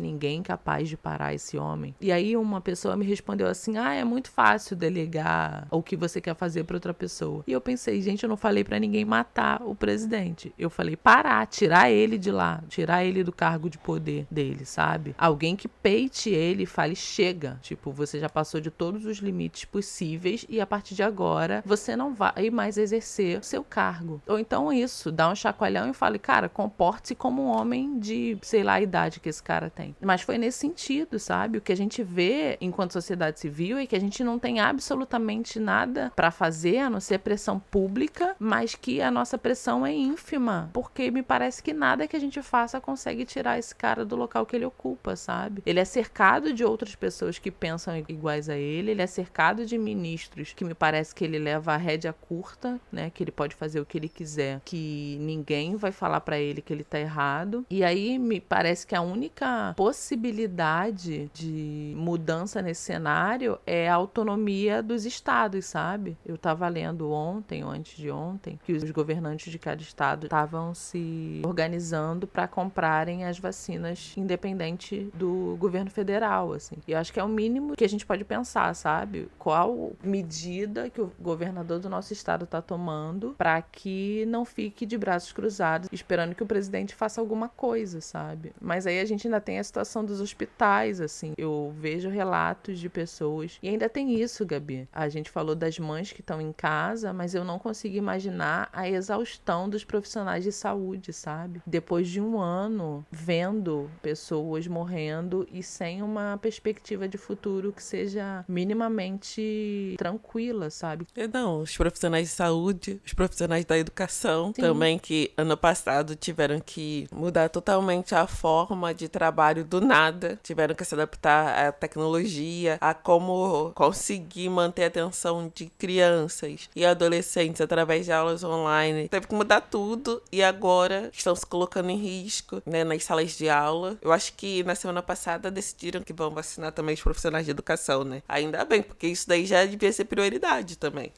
ninguém 0.00 0.42
capaz 0.42 0.88
de 0.88 0.96
parar 0.96 1.34
esse 1.34 1.56
homem? 1.56 1.94
E 2.00 2.12
aí 2.12 2.36
uma 2.36 2.60
pessoa 2.60 2.96
me 2.96 3.04
respondeu 3.06 3.46
assim: 3.46 3.76
ah, 3.76 3.94
é 3.94 4.04
muito 4.04 4.30
fácil 4.30 4.76
delegar 4.76 5.66
o 5.70 5.82
que 5.82 5.96
você 5.96 6.20
quer 6.20 6.34
fazer 6.34 6.64
para 6.64 6.76
outra 6.76 6.94
pessoa. 6.94 7.44
E 7.46 7.52
eu 7.52 7.60
pensei, 7.60 8.00
gente, 8.00 8.22
eu 8.22 8.28
não 8.28 8.36
falei 8.36 8.64
para 8.64 8.78
ninguém 8.78 9.04
matar 9.04 9.62
o 9.62 9.74
presidente. 9.74 10.52
Eu 10.58 10.70
falei 10.70 10.96
parar, 10.96 11.31
tirar 11.46 11.90
ele 11.90 12.18
de 12.18 12.30
lá, 12.30 12.62
tirar 12.68 13.04
ele 13.04 13.24
do 13.24 13.32
cargo 13.32 13.68
de 13.68 13.78
poder 13.78 14.26
dele, 14.30 14.64
sabe? 14.64 15.14
Alguém 15.18 15.56
que 15.56 15.68
peite 15.68 16.30
ele 16.30 16.64
e 16.64 16.66
fale 16.66 16.94
chega. 16.94 17.58
Tipo, 17.62 17.90
você 17.90 18.18
já 18.18 18.28
passou 18.28 18.60
de 18.60 18.70
todos 18.70 19.04
os 19.04 19.18
limites 19.18 19.64
possíveis 19.64 20.44
e 20.48 20.60
a 20.60 20.66
partir 20.66 20.94
de 20.94 21.02
agora 21.02 21.62
você 21.64 21.96
não 21.96 22.14
vai 22.14 22.50
mais 22.50 22.76
exercer 22.76 23.38
o 23.38 23.42
seu 23.42 23.64
cargo. 23.64 24.20
Ou 24.26 24.38
então 24.38 24.72
isso, 24.72 25.10
dá 25.10 25.28
um 25.28 25.34
chacoalhão 25.34 25.88
e 25.88 25.94
fale, 25.94 26.18
cara, 26.18 26.48
comporte-se 26.48 27.14
como 27.14 27.42
um 27.42 27.46
homem 27.46 27.98
de, 27.98 28.36
sei 28.42 28.62
lá, 28.62 28.74
a 28.74 28.80
idade 28.80 29.20
que 29.20 29.28
esse 29.28 29.42
cara 29.42 29.70
tem. 29.70 29.94
Mas 30.00 30.22
foi 30.22 30.38
nesse 30.38 30.58
sentido, 30.58 31.18
sabe? 31.18 31.58
O 31.58 31.60
que 31.60 31.72
a 31.72 31.76
gente 31.76 32.02
vê 32.02 32.56
enquanto 32.60 32.92
sociedade 32.92 33.40
civil 33.40 33.78
é 33.78 33.86
que 33.86 33.96
a 33.96 34.00
gente 34.00 34.22
não 34.22 34.38
tem 34.38 34.60
absolutamente 34.60 35.58
nada 35.58 36.12
para 36.14 36.30
fazer 36.30 36.78
a 36.78 36.90
não 36.90 37.00
ser 37.00 37.18
pressão 37.18 37.58
pública, 37.58 38.36
mas 38.38 38.74
que 38.74 39.00
a 39.00 39.10
nossa 39.10 39.38
pressão 39.38 39.86
é 39.86 39.92
ínfima, 39.92 40.70
porque 40.72 41.10
me 41.10 41.21
parece 41.22 41.62
que 41.62 41.72
nada 41.72 42.06
que 42.06 42.16
a 42.16 42.20
gente 42.20 42.42
faça 42.42 42.80
consegue 42.80 43.24
tirar 43.24 43.58
esse 43.58 43.74
cara 43.74 44.04
do 44.04 44.16
local 44.16 44.46
que 44.46 44.56
ele 44.56 44.64
ocupa, 44.64 45.16
sabe? 45.16 45.62
Ele 45.64 45.80
é 45.80 45.84
cercado 45.84 46.52
de 46.52 46.64
outras 46.64 46.94
pessoas 46.94 47.38
que 47.38 47.50
pensam 47.50 47.96
iguais 48.08 48.48
a 48.48 48.56
ele, 48.56 48.92
ele 48.92 49.02
é 49.02 49.06
cercado 49.06 49.64
de 49.64 49.76
ministros 49.78 50.52
que 50.52 50.64
me 50.64 50.74
parece 50.74 51.14
que 51.14 51.24
ele 51.24 51.38
leva 51.38 51.72
a 51.72 51.76
rédea 51.76 52.12
curta, 52.12 52.80
né? 52.90 53.10
Que 53.10 53.22
ele 53.22 53.32
pode 53.32 53.54
fazer 53.54 53.80
o 53.80 53.86
que 53.86 53.98
ele 53.98 54.08
quiser, 54.08 54.60
que 54.64 55.16
ninguém 55.20 55.76
vai 55.76 55.92
falar 55.92 56.20
para 56.20 56.38
ele 56.38 56.62
que 56.62 56.72
ele 56.72 56.84
tá 56.84 56.98
errado. 56.98 57.64
E 57.70 57.84
aí 57.84 58.18
me 58.18 58.40
parece 58.40 58.86
que 58.86 58.94
a 58.94 59.00
única 59.00 59.74
possibilidade 59.76 61.30
de 61.32 61.94
mudança 61.96 62.62
nesse 62.62 62.82
cenário 62.82 63.58
é 63.66 63.88
a 63.88 63.94
autonomia 63.94 64.82
dos 64.82 65.04
estados, 65.04 65.66
sabe? 65.66 66.16
Eu 66.24 66.36
tava 66.36 66.68
lendo 66.68 67.10
ontem 67.10 67.64
ou 67.64 67.70
antes 67.70 67.96
de 67.96 68.10
ontem 68.10 68.58
que 68.64 68.72
os 68.72 68.90
governantes 68.90 69.50
de 69.50 69.58
cada 69.58 69.82
estado 69.82 70.24
estavam 70.24 70.74
se 70.74 70.98
organizando 71.44 72.26
para 72.26 72.46
comprarem 72.48 73.24
as 73.24 73.38
vacinas 73.38 74.14
independente 74.16 75.10
do 75.14 75.56
governo 75.58 75.90
federal, 75.90 76.52
assim. 76.52 76.76
E 76.86 76.92
eu 76.92 76.98
acho 76.98 77.12
que 77.12 77.20
é 77.20 77.24
o 77.24 77.28
mínimo 77.28 77.74
que 77.76 77.84
a 77.84 77.88
gente 77.88 78.06
pode 78.06 78.24
pensar, 78.24 78.74
sabe? 78.74 79.28
Qual 79.38 79.92
medida 80.02 80.90
que 80.90 81.00
o 81.00 81.12
governador 81.18 81.78
do 81.78 81.88
nosso 81.88 82.12
estado 82.12 82.44
está 82.44 82.60
tomando 82.60 83.34
para 83.36 83.60
que 83.62 84.24
não 84.26 84.44
fique 84.44 84.86
de 84.86 84.96
braços 84.96 85.32
cruzados 85.32 85.88
esperando 85.92 86.34
que 86.34 86.42
o 86.42 86.46
presidente 86.46 86.94
faça 86.94 87.20
alguma 87.20 87.48
coisa, 87.48 88.00
sabe? 88.00 88.52
Mas 88.60 88.86
aí 88.86 89.00
a 89.00 89.04
gente 89.04 89.26
ainda 89.26 89.40
tem 89.40 89.58
a 89.58 89.64
situação 89.64 90.04
dos 90.04 90.20
hospitais, 90.20 91.00
assim. 91.00 91.32
Eu 91.36 91.72
vejo 91.76 92.08
relatos 92.08 92.78
de 92.78 92.88
pessoas 92.88 93.58
e 93.62 93.68
ainda 93.68 93.88
tem 93.88 94.20
isso, 94.20 94.46
Gabi. 94.46 94.88
A 94.92 95.08
gente 95.08 95.30
falou 95.30 95.54
das 95.54 95.78
mães 95.78 96.12
que 96.12 96.20
estão 96.20 96.40
em 96.40 96.52
casa, 96.52 97.12
mas 97.12 97.34
eu 97.34 97.44
não 97.44 97.58
consigo 97.58 97.96
imaginar 97.96 98.68
a 98.72 98.88
exaustão 98.88 99.68
dos 99.68 99.84
profissionais 99.84 100.44
de 100.44 100.52
saúde, 100.52 100.91
sabe? 101.12 101.62
Depois 101.66 102.08
de 102.08 102.20
um 102.20 102.40
ano 102.40 103.04
vendo 103.10 103.90
pessoas 104.02 104.66
morrendo 104.66 105.46
e 105.52 105.62
sem 105.62 106.02
uma 106.02 106.38
perspectiva 106.38 107.08
de 107.08 107.18
futuro 107.18 107.72
que 107.72 107.82
seja 107.82 108.44
minimamente 108.48 109.94
tranquila, 109.98 110.70
sabe? 110.70 111.06
É, 111.16 111.26
não, 111.26 111.60
os 111.60 111.76
profissionais 111.76 112.28
de 112.28 112.34
saúde, 112.34 113.00
os 113.04 113.12
profissionais 113.12 113.64
da 113.64 113.78
educação 113.78 114.52
Sim. 114.54 114.62
também, 114.62 114.98
que 114.98 115.32
ano 115.36 115.56
passado 115.56 116.14
tiveram 116.14 116.60
que 116.60 117.06
mudar 117.12 117.48
totalmente 117.48 118.14
a 118.14 118.26
forma 118.26 118.94
de 118.94 119.08
trabalho 119.08 119.64
do 119.64 119.80
nada, 119.80 120.38
tiveram 120.42 120.74
que 120.74 120.84
se 120.84 120.94
adaptar 120.94 121.66
à 121.66 121.72
tecnologia, 121.72 122.78
a 122.80 122.94
como 122.94 123.72
conseguir 123.74 124.48
manter 124.48 124.84
a 124.84 124.86
atenção 124.86 125.50
de 125.54 125.66
crianças 125.78 126.68
e 126.74 126.84
adolescentes 126.84 127.60
através 127.60 128.06
de 128.06 128.12
aulas 128.12 128.42
online. 128.44 129.08
Teve 129.08 129.26
que 129.26 129.34
mudar 129.34 129.60
tudo 129.60 130.22
e 130.30 130.42
agora 130.42 130.81
estão 131.12 131.34
se 131.34 131.46
colocando 131.46 131.90
em 131.90 131.96
risco 131.96 132.62
né, 132.64 132.84
nas 132.84 133.04
salas 133.04 133.36
de 133.36 133.48
aula. 133.48 133.98
Eu 134.00 134.12
acho 134.12 134.32
que 134.34 134.62
na 134.64 134.74
semana 134.74 135.02
passada 135.02 135.50
decidiram 135.50 136.02
que 136.02 136.12
vão 136.12 136.30
vacinar 136.30 136.72
também 136.72 136.94
os 136.94 137.02
profissionais 137.02 137.44
de 137.44 137.50
educação, 137.50 138.04
né? 138.04 138.22
Ainda 138.28 138.64
bem, 138.64 138.82
porque 138.82 139.06
isso 139.06 139.28
daí 139.28 139.46
já 139.46 139.64
devia 139.64 139.92
ser 139.92 140.04
prioridade 140.04 140.76
também. 140.76 141.12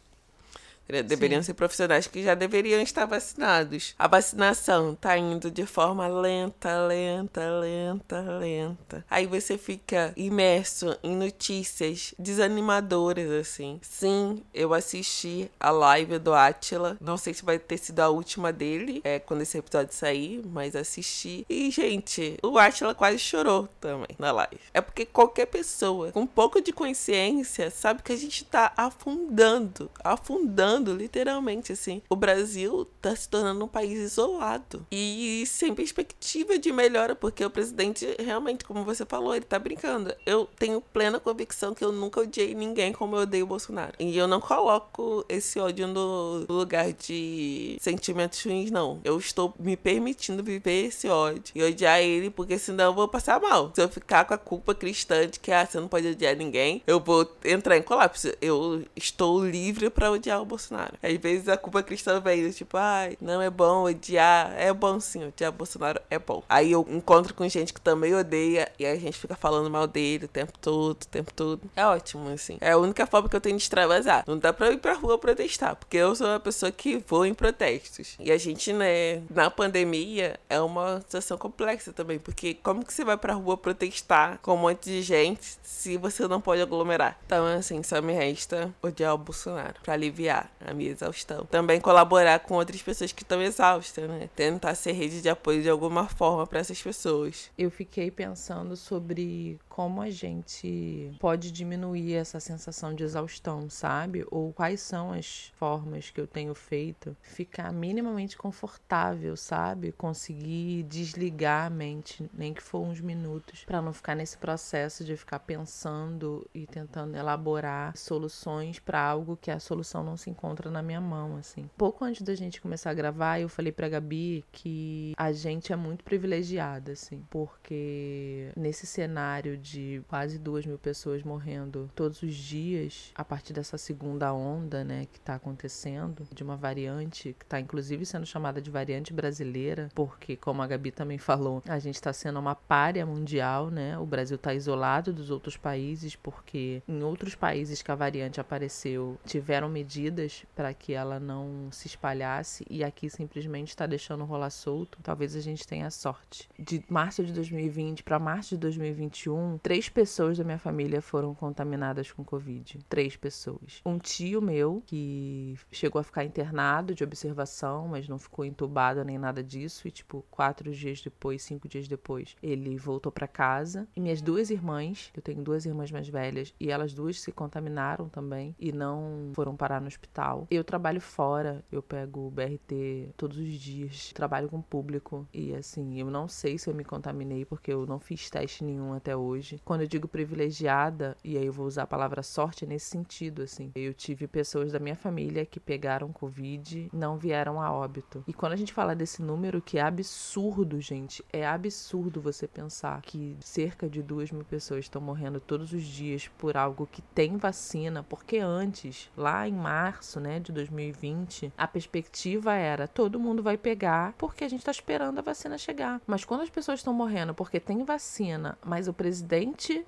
Deveriam 0.86 1.42
Sim. 1.42 1.46
ser 1.46 1.54
profissionais 1.54 2.06
que 2.06 2.22
já 2.22 2.34
deveriam 2.34 2.80
estar 2.80 3.06
vacinados. 3.06 3.94
A 3.98 4.06
vacinação 4.06 4.92
está 4.92 5.16
indo 5.16 5.50
de 5.50 5.64
forma 5.64 6.06
lenta, 6.06 6.86
lenta, 6.86 7.50
lenta, 7.58 8.20
lenta. 8.20 9.04
Aí 9.10 9.26
você 9.26 9.56
fica 9.56 10.12
imerso 10.16 10.96
em 11.02 11.16
notícias 11.16 12.14
desanimadoras, 12.18 13.30
assim. 13.30 13.80
Sim, 13.82 14.42
eu 14.52 14.74
assisti 14.74 15.50
a 15.58 15.70
live 15.70 16.18
do 16.18 16.34
Atila. 16.34 16.98
Não 17.00 17.16
sei 17.16 17.32
se 17.32 17.44
vai 17.44 17.58
ter 17.58 17.78
sido 17.78 18.00
a 18.00 18.08
última 18.10 18.52
dele, 18.52 19.00
é, 19.04 19.18
quando 19.18 19.40
esse 19.40 19.56
episódio 19.56 19.94
sair, 19.94 20.42
mas 20.44 20.76
assisti. 20.76 21.46
E, 21.48 21.70
gente, 21.70 22.36
o 22.42 22.58
Atila 22.58 22.94
quase 22.94 23.18
chorou 23.18 23.68
também 23.80 24.14
na 24.18 24.30
live. 24.32 24.60
É 24.72 24.80
porque 24.80 25.06
qualquer 25.06 25.46
pessoa 25.46 26.12
com 26.12 26.20
um 26.20 26.26
pouco 26.26 26.60
de 26.60 26.72
consciência 26.72 27.70
sabe 27.70 28.02
que 28.02 28.12
a 28.12 28.16
gente 28.16 28.44
tá 28.44 28.72
afundando, 28.76 29.90
afundando 30.02 30.73
literalmente, 30.78 31.72
assim. 31.72 32.02
O 32.08 32.16
Brasil 32.16 32.86
tá 33.00 33.14
se 33.14 33.28
tornando 33.28 33.64
um 33.64 33.68
país 33.68 33.98
isolado 33.98 34.86
e 34.90 35.44
sem 35.46 35.74
perspectiva 35.74 36.58
de 36.58 36.72
melhora, 36.72 37.14
porque 37.14 37.44
o 37.44 37.50
presidente 37.50 38.06
realmente, 38.18 38.64
como 38.64 38.84
você 38.84 39.04
falou, 39.04 39.34
ele 39.34 39.44
tá 39.44 39.58
brincando. 39.58 40.14
Eu 40.24 40.48
tenho 40.58 40.80
plena 40.80 41.20
convicção 41.20 41.74
que 41.74 41.84
eu 41.84 41.92
nunca 41.92 42.20
odiei 42.20 42.54
ninguém 42.54 42.92
como 42.92 43.16
eu 43.16 43.22
odeio 43.22 43.44
o 43.44 43.48
Bolsonaro. 43.48 43.92
E 43.98 44.16
eu 44.16 44.26
não 44.26 44.40
coloco 44.40 45.24
esse 45.28 45.58
ódio 45.58 45.86
no 45.86 46.44
lugar 46.48 46.92
de 46.92 47.76
sentimentos 47.80 48.42
ruins, 48.42 48.70
não. 48.70 49.00
Eu 49.04 49.18
estou 49.18 49.54
me 49.58 49.76
permitindo 49.76 50.42
viver 50.42 50.86
esse 50.86 51.08
ódio 51.08 51.52
e 51.54 51.62
odiar 51.62 52.00
ele, 52.00 52.30
porque 52.30 52.58
senão 52.58 52.86
eu 52.86 52.94
vou 52.94 53.08
passar 53.08 53.40
mal. 53.40 53.72
Se 53.74 53.82
eu 53.82 53.88
ficar 53.88 54.24
com 54.24 54.34
a 54.34 54.38
culpa 54.38 54.74
cristã 54.74 55.26
de 55.28 55.38
que 55.40 55.52
ah, 55.52 55.66
você 55.66 55.78
não 55.78 55.88
pode 55.88 56.08
odiar 56.08 56.36
ninguém, 56.36 56.82
eu 56.86 57.00
vou 57.00 57.30
entrar 57.44 57.76
em 57.76 57.82
colapso. 57.82 58.32
Eu 58.40 58.84
estou 58.96 59.44
livre 59.44 59.90
para 59.90 60.10
odiar 60.10 60.40
o 60.40 60.44
Bolsonaro. 60.44 60.63
Bolsonaro. 60.64 60.94
Às 61.02 61.16
vezes 61.16 61.48
a 61.48 61.56
culpa 61.56 61.82
cristã 61.82 62.20
vem, 62.20 62.50
tipo, 62.50 62.76
ai, 62.76 63.16
não 63.20 63.40
é 63.40 63.50
bom 63.50 63.84
odiar. 63.84 64.52
É 64.56 64.72
bom 64.72 64.98
sim, 65.00 65.26
odiar 65.26 65.52
Bolsonaro 65.52 66.00
é 66.10 66.18
bom. 66.18 66.42
Aí 66.48 66.72
eu 66.72 66.86
encontro 66.88 67.34
com 67.34 67.48
gente 67.48 67.72
que 67.72 67.80
também 67.80 68.14
odeia 68.14 68.70
e 68.78 68.86
a 68.86 68.96
gente 68.96 69.18
fica 69.18 69.34
falando 69.34 69.70
mal 69.70 69.86
dele 69.86 70.24
o 70.24 70.28
tempo 70.28 70.52
todo, 70.58 71.02
o 71.02 71.06
tempo 71.06 71.32
todo. 71.32 71.62
É 71.76 71.86
ótimo, 71.86 72.28
assim. 72.30 72.58
É 72.60 72.72
a 72.72 72.78
única 72.78 73.06
forma 73.06 73.28
que 73.28 73.36
eu 73.36 73.40
tenho 73.40 73.56
de 73.56 73.62
extravasar. 73.62 74.24
Não 74.26 74.38
dá 74.38 74.52
pra 74.52 74.70
ir 74.70 74.78
pra 74.78 74.94
rua 74.94 75.18
protestar, 75.18 75.76
porque 75.76 75.96
eu 75.96 76.14
sou 76.14 76.26
uma 76.26 76.40
pessoa 76.40 76.72
que 76.72 77.02
vou 77.06 77.26
em 77.26 77.34
protestos. 77.34 78.16
E 78.18 78.32
a 78.32 78.38
gente, 78.38 78.72
né, 78.72 79.22
na 79.30 79.50
pandemia, 79.50 80.38
é 80.48 80.60
uma 80.60 81.00
situação 81.00 81.36
complexa 81.36 81.92
também, 81.92 82.18
porque 82.18 82.54
como 82.54 82.84
que 82.84 82.92
você 82.92 83.04
vai 83.04 83.16
pra 83.16 83.34
rua 83.34 83.56
protestar 83.56 84.38
com 84.42 84.54
um 84.54 84.56
monte 84.56 84.84
de 84.84 85.02
gente 85.02 85.56
se 85.62 85.96
você 85.96 86.26
não 86.26 86.40
pode 86.40 86.62
aglomerar? 86.62 87.18
Então, 87.26 87.46
assim, 87.46 87.82
só 87.82 88.00
me 88.00 88.12
resta 88.12 88.72
odiar 88.82 89.14
o 89.14 89.18
Bolsonaro 89.18 89.74
pra 89.82 89.94
aliviar 89.94 90.50
a 90.66 90.74
minha 90.74 90.90
exaustão. 90.90 91.44
Também 91.46 91.80
colaborar 91.80 92.40
com 92.40 92.54
outras 92.54 92.82
pessoas 92.82 93.12
que 93.12 93.22
estão 93.22 93.42
exaustas, 93.42 94.08
né? 94.08 94.28
Tentar 94.34 94.74
ser 94.74 94.92
rede 94.92 95.20
de 95.20 95.28
apoio 95.28 95.62
de 95.62 95.68
alguma 95.68 96.06
forma 96.08 96.46
para 96.46 96.60
essas 96.60 96.80
pessoas. 96.80 97.50
Eu 97.56 97.70
fiquei 97.70 98.10
pensando 98.10 98.76
sobre 98.76 99.58
como 99.74 100.00
a 100.00 100.08
gente 100.08 101.10
pode 101.18 101.50
diminuir 101.50 102.14
essa 102.14 102.38
sensação 102.38 102.94
de 102.94 103.02
exaustão, 103.02 103.68
sabe? 103.68 104.24
Ou 104.30 104.52
quais 104.52 104.80
são 104.80 105.12
as 105.12 105.52
formas 105.56 106.10
que 106.10 106.20
eu 106.20 106.28
tenho 106.28 106.54
feito 106.54 107.16
ficar 107.20 107.72
minimamente 107.72 108.36
confortável, 108.36 109.36
sabe? 109.36 109.90
Conseguir 109.90 110.84
desligar 110.84 111.66
a 111.66 111.70
mente, 111.70 112.30
nem 112.32 112.54
que 112.54 112.62
for 112.62 112.86
uns 112.86 113.00
minutos, 113.00 113.64
para 113.64 113.82
não 113.82 113.92
ficar 113.92 114.14
nesse 114.14 114.38
processo 114.38 115.04
de 115.04 115.16
ficar 115.16 115.40
pensando 115.40 116.48
e 116.54 116.68
tentando 116.68 117.16
elaborar 117.16 117.96
soluções 117.96 118.78
para 118.78 119.00
algo 119.00 119.36
que 119.36 119.50
a 119.50 119.58
solução 119.58 120.04
não 120.04 120.16
se 120.16 120.30
encontra 120.30 120.70
na 120.70 120.82
minha 120.82 121.00
mão, 121.00 121.36
assim. 121.36 121.68
Pouco 121.76 122.04
antes 122.04 122.22
da 122.22 122.36
gente 122.36 122.60
começar 122.60 122.90
a 122.90 122.94
gravar, 122.94 123.40
eu 123.40 123.48
falei 123.48 123.72
pra 123.72 123.88
Gabi 123.88 124.44
que 124.52 125.14
a 125.16 125.32
gente 125.32 125.72
é 125.72 125.76
muito 125.76 126.04
privilegiada, 126.04 126.92
assim, 126.92 127.26
porque 127.28 128.52
nesse 128.56 128.86
cenário 128.86 129.63
de 129.64 130.02
quase 130.08 130.38
duas 130.38 130.66
mil 130.66 130.78
pessoas 130.78 131.22
morrendo 131.22 131.90
todos 131.94 132.22
os 132.22 132.34
dias, 132.34 133.10
a 133.14 133.24
partir 133.24 133.54
dessa 133.54 133.78
segunda 133.78 134.32
onda, 134.32 134.84
né, 134.84 135.06
que 135.10 135.18
tá 135.18 135.34
acontecendo, 135.34 136.28
de 136.32 136.42
uma 136.42 136.56
variante 136.56 137.34
que 137.38 137.46
tá 137.46 137.58
inclusive 137.58 138.04
sendo 138.04 138.26
chamada 138.26 138.60
de 138.60 138.70
variante 138.70 139.12
brasileira, 139.12 139.88
porque, 139.94 140.36
como 140.36 140.60
a 140.60 140.66
Gabi 140.66 140.90
também 140.90 141.16
falou, 141.16 141.62
a 141.66 141.78
gente 141.78 142.00
tá 142.00 142.12
sendo 142.12 142.38
uma 142.38 142.54
párea 142.54 143.06
mundial, 143.06 143.70
né? 143.70 143.98
O 143.98 144.04
Brasil 144.04 144.36
tá 144.36 144.52
isolado 144.52 145.12
dos 145.12 145.30
outros 145.30 145.56
países, 145.56 146.14
porque 146.14 146.82
em 146.86 147.02
outros 147.02 147.34
países 147.34 147.80
que 147.80 147.90
a 147.90 147.94
variante 147.94 148.40
apareceu, 148.40 149.18
tiveram 149.24 149.68
medidas 149.68 150.44
para 150.54 150.74
que 150.74 150.92
ela 150.92 151.18
não 151.18 151.68
se 151.70 151.86
espalhasse 151.86 152.66
e 152.68 152.84
aqui 152.84 153.08
simplesmente 153.08 153.68
está 153.68 153.86
deixando 153.86 154.24
rolar 154.24 154.50
solto. 154.50 154.98
Talvez 155.02 155.34
a 155.34 155.40
gente 155.40 155.66
tenha 155.66 155.90
sorte. 155.90 156.48
De 156.58 156.84
março 156.88 157.24
de 157.24 157.32
2020 157.32 158.02
para 158.02 158.18
março 158.18 158.50
de 158.50 158.58
2021, 158.58 159.53
três 159.58 159.88
pessoas 159.88 160.38
da 160.38 160.44
minha 160.44 160.58
família 160.58 161.00
foram 161.00 161.34
contaminadas 161.34 162.10
com 162.12 162.24
Covid. 162.24 162.78
Três 162.88 163.16
pessoas. 163.16 163.80
Um 163.84 163.98
tio 163.98 164.40
meu, 164.40 164.82
que 164.86 165.56
chegou 165.70 166.00
a 166.00 166.04
ficar 166.04 166.24
internado 166.24 166.94
de 166.94 167.04
observação, 167.04 167.88
mas 167.88 168.08
não 168.08 168.18
ficou 168.18 168.44
entubado 168.44 169.04
nem 169.04 169.18
nada 169.18 169.42
disso, 169.42 169.86
e 169.88 169.90
tipo, 169.90 170.24
quatro 170.30 170.70
dias 170.72 171.00
depois, 171.00 171.42
cinco 171.42 171.68
dias 171.68 171.88
depois, 171.88 172.36
ele 172.42 172.76
voltou 172.76 173.12
para 173.12 173.26
casa. 173.26 173.86
E 173.96 174.00
minhas 174.00 174.20
duas 174.20 174.50
irmãs, 174.50 175.10
eu 175.14 175.22
tenho 175.22 175.42
duas 175.42 175.66
irmãs 175.66 175.90
mais 175.90 176.08
velhas, 176.08 176.54
e 176.58 176.70
elas 176.70 176.92
duas 176.94 177.20
se 177.20 177.32
contaminaram 177.32 178.08
também 178.08 178.54
e 178.58 178.72
não 178.72 179.32
foram 179.34 179.56
parar 179.56 179.80
no 179.80 179.86
hospital. 179.86 180.46
Eu 180.50 180.64
trabalho 180.64 181.00
fora, 181.00 181.64
eu 181.70 181.82
pego 181.82 182.26
o 182.26 182.30
BRT 182.30 183.10
todos 183.16 183.36
os 183.38 183.52
dias, 183.52 184.12
trabalho 184.12 184.48
com 184.48 184.60
público 184.60 185.26
e 185.32 185.54
assim, 185.54 186.00
eu 186.00 186.10
não 186.10 186.28
sei 186.28 186.58
se 186.58 186.68
eu 186.68 186.74
me 186.74 186.84
contaminei 186.84 187.44
porque 187.44 187.72
eu 187.72 187.86
não 187.86 187.98
fiz 187.98 188.30
teste 188.30 188.64
nenhum 188.64 188.92
até 188.92 189.16
hoje. 189.16 189.43
Quando 189.64 189.82
eu 189.82 189.86
digo 189.86 190.08
privilegiada, 190.08 191.16
e 191.22 191.36
aí 191.36 191.46
eu 191.46 191.52
vou 191.52 191.66
usar 191.66 191.82
a 191.82 191.86
palavra 191.86 192.22
sorte 192.22 192.64
é 192.64 192.68
nesse 192.68 192.86
sentido, 192.86 193.42
assim. 193.42 193.70
Eu 193.74 193.92
tive 193.94 194.26
pessoas 194.26 194.72
da 194.72 194.78
minha 194.78 194.96
família 194.96 195.46
que 195.46 195.60
pegaram 195.60 196.12
Covid, 196.12 196.88
não 196.92 197.16
vieram 197.16 197.60
a 197.60 197.72
óbito. 197.72 198.24
E 198.26 198.32
quando 198.32 198.52
a 198.52 198.56
gente 198.56 198.72
fala 198.72 198.94
desse 198.94 199.22
número, 199.22 199.60
que 199.60 199.78
é 199.78 199.82
absurdo, 199.82 200.80
gente, 200.80 201.24
é 201.32 201.46
absurdo 201.46 202.20
você 202.20 202.46
pensar 202.46 203.00
que 203.02 203.36
cerca 203.40 203.88
de 203.88 204.02
duas 204.02 204.30
mil 204.30 204.44
pessoas 204.44 204.84
estão 204.84 205.00
morrendo 205.00 205.40
todos 205.40 205.72
os 205.72 205.82
dias 205.82 206.28
por 206.38 206.56
algo 206.56 206.88
que 206.90 207.02
tem 207.02 207.36
vacina, 207.36 208.02
porque 208.02 208.38
antes, 208.38 209.10
lá 209.16 209.48
em 209.48 209.52
março, 209.52 210.20
né, 210.20 210.40
de 210.40 210.52
2020, 210.52 211.52
a 211.56 211.66
perspectiva 211.66 212.54
era 212.54 212.88
todo 212.88 213.20
mundo 213.20 213.42
vai 213.42 213.56
pegar 213.56 214.14
porque 214.16 214.44
a 214.44 214.48
gente 214.48 214.60
está 214.60 214.70
esperando 214.70 215.18
a 215.18 215.22
vacina 215.22 215.58
chegar. 215.58 216.00
Mas 216.06 216.24
quando 216.24 216.42
as 216.42 216.50
pessoas 216.50 216.80
estão 216.80 216.94
morrendo 216.94 217.34
porque 217.34 217.60
tem 217.60 217.84
vacina, 217.84 218.58
mas 218.64 218.88
o 218.88 218.92
presidente 218.92 219.33